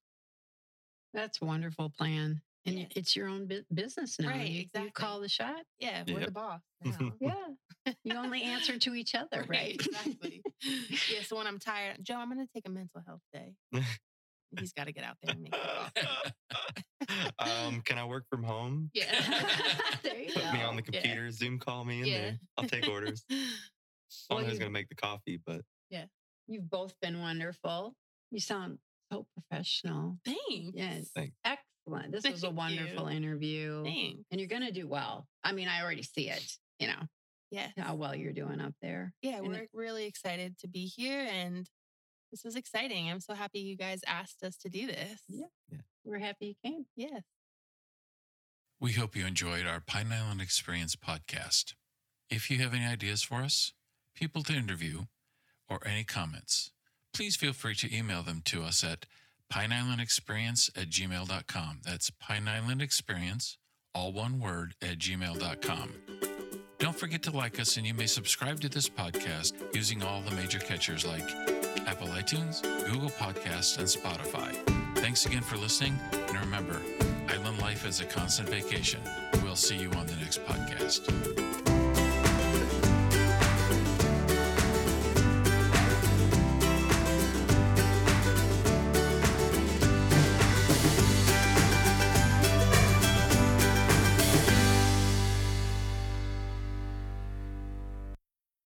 [1.14, 2.42] That's a wonderful plan.
[2.66, 2.86] And Yeah.
[2.96, 4.30] it's your own bu- business now.
[4.30, 5.64] Right, You, you call the shot.
[5.80, 6.26] Yeah, we're Yep.
[6.28, 7.12] the boss now.
[7.20, 7.94] Yeah.
[8.04, 9.74] You only answer to each other, right?
[9.76, 10.42] exactly.
[10.62, 11.22] yeah.
[11.24, 13.56] So when I'm tired, Joe, I'm going to take a mental health day.
[14.60, 16.06] He's got to get out there and make the
[17.08, 17.32] coffee.
[17.40, 18.90] um, can I work from home?
[18.94, 19.10] Yeah.
[20.04, 22.18] there you Put me on the computer, Zoom call me in Yeah.
[22.20, 22.40] there.
[22.58, 23.24] I'll take orders.
[23.32, 23.38] As
[24.30, 26.06] Well, long as who's going to make the coffee, but Yeah.
[26.48, 27.96] You've both been wonderful.
[28.30, 28.78] You sound
[29.12, 30.18] so professional.
[30.26, 30.72] Thanks.
[30.74, 31.10] Yes.
[31.16, 31.36] Thanks.
[31.44, 32.12] Excellent.
[32.12, 33.18] This was a wonderful you.
[33.18, 33.84] interview.
[33.84, 34.22] Thanks.
[34.32, 35.28] And you're going to do well.
[35.44, 36.44] I mean, I already see it,
[36.80, 37.02] you know,
[37.52, 37.72] Yes.
[37.78, 39.14] how well you're doing up there.
[39.22, 41.68] Yeah, and we're really excited to be here and
[42.32, 43.10] This is exciting.
[43.12, 45.22] I'm so happy you guys asked us to do this.
[45.28, 45.80] Yeah.
[46.06, 46.86] We're happy you came.
[46.96, 47.24] Yes.
[48.80, 51.74] We hope you enjoyed our Pine Island Experience podcast.
[52.30, 53.74] If you have any ideas for us,
[54.16, 55.02] people to interview,
[55.70, 56.72] or any comments,
[57.14, 59.06] please feel free to email them to us at
[59.52, 61.82] pineislandexperience at gmail.com.
[61.84, 63.58] That's pineislandexperience,
[63.94, 65.94] all one word, at gmail.com.
[66.80, 70.36] Don't forget to like us, and you may subscribe to this podcast using all the
[70.36, 71.30] major catchers like
[71.86, 74.56] Apple iTunes, Google Podcasts, and Spotify.
[74.98, 76.82] Thanks again for listening, and remember,
[77.30, 79.02] island life is a constant vacation.
[79.44, 81.81] We'll see you on the next podcast.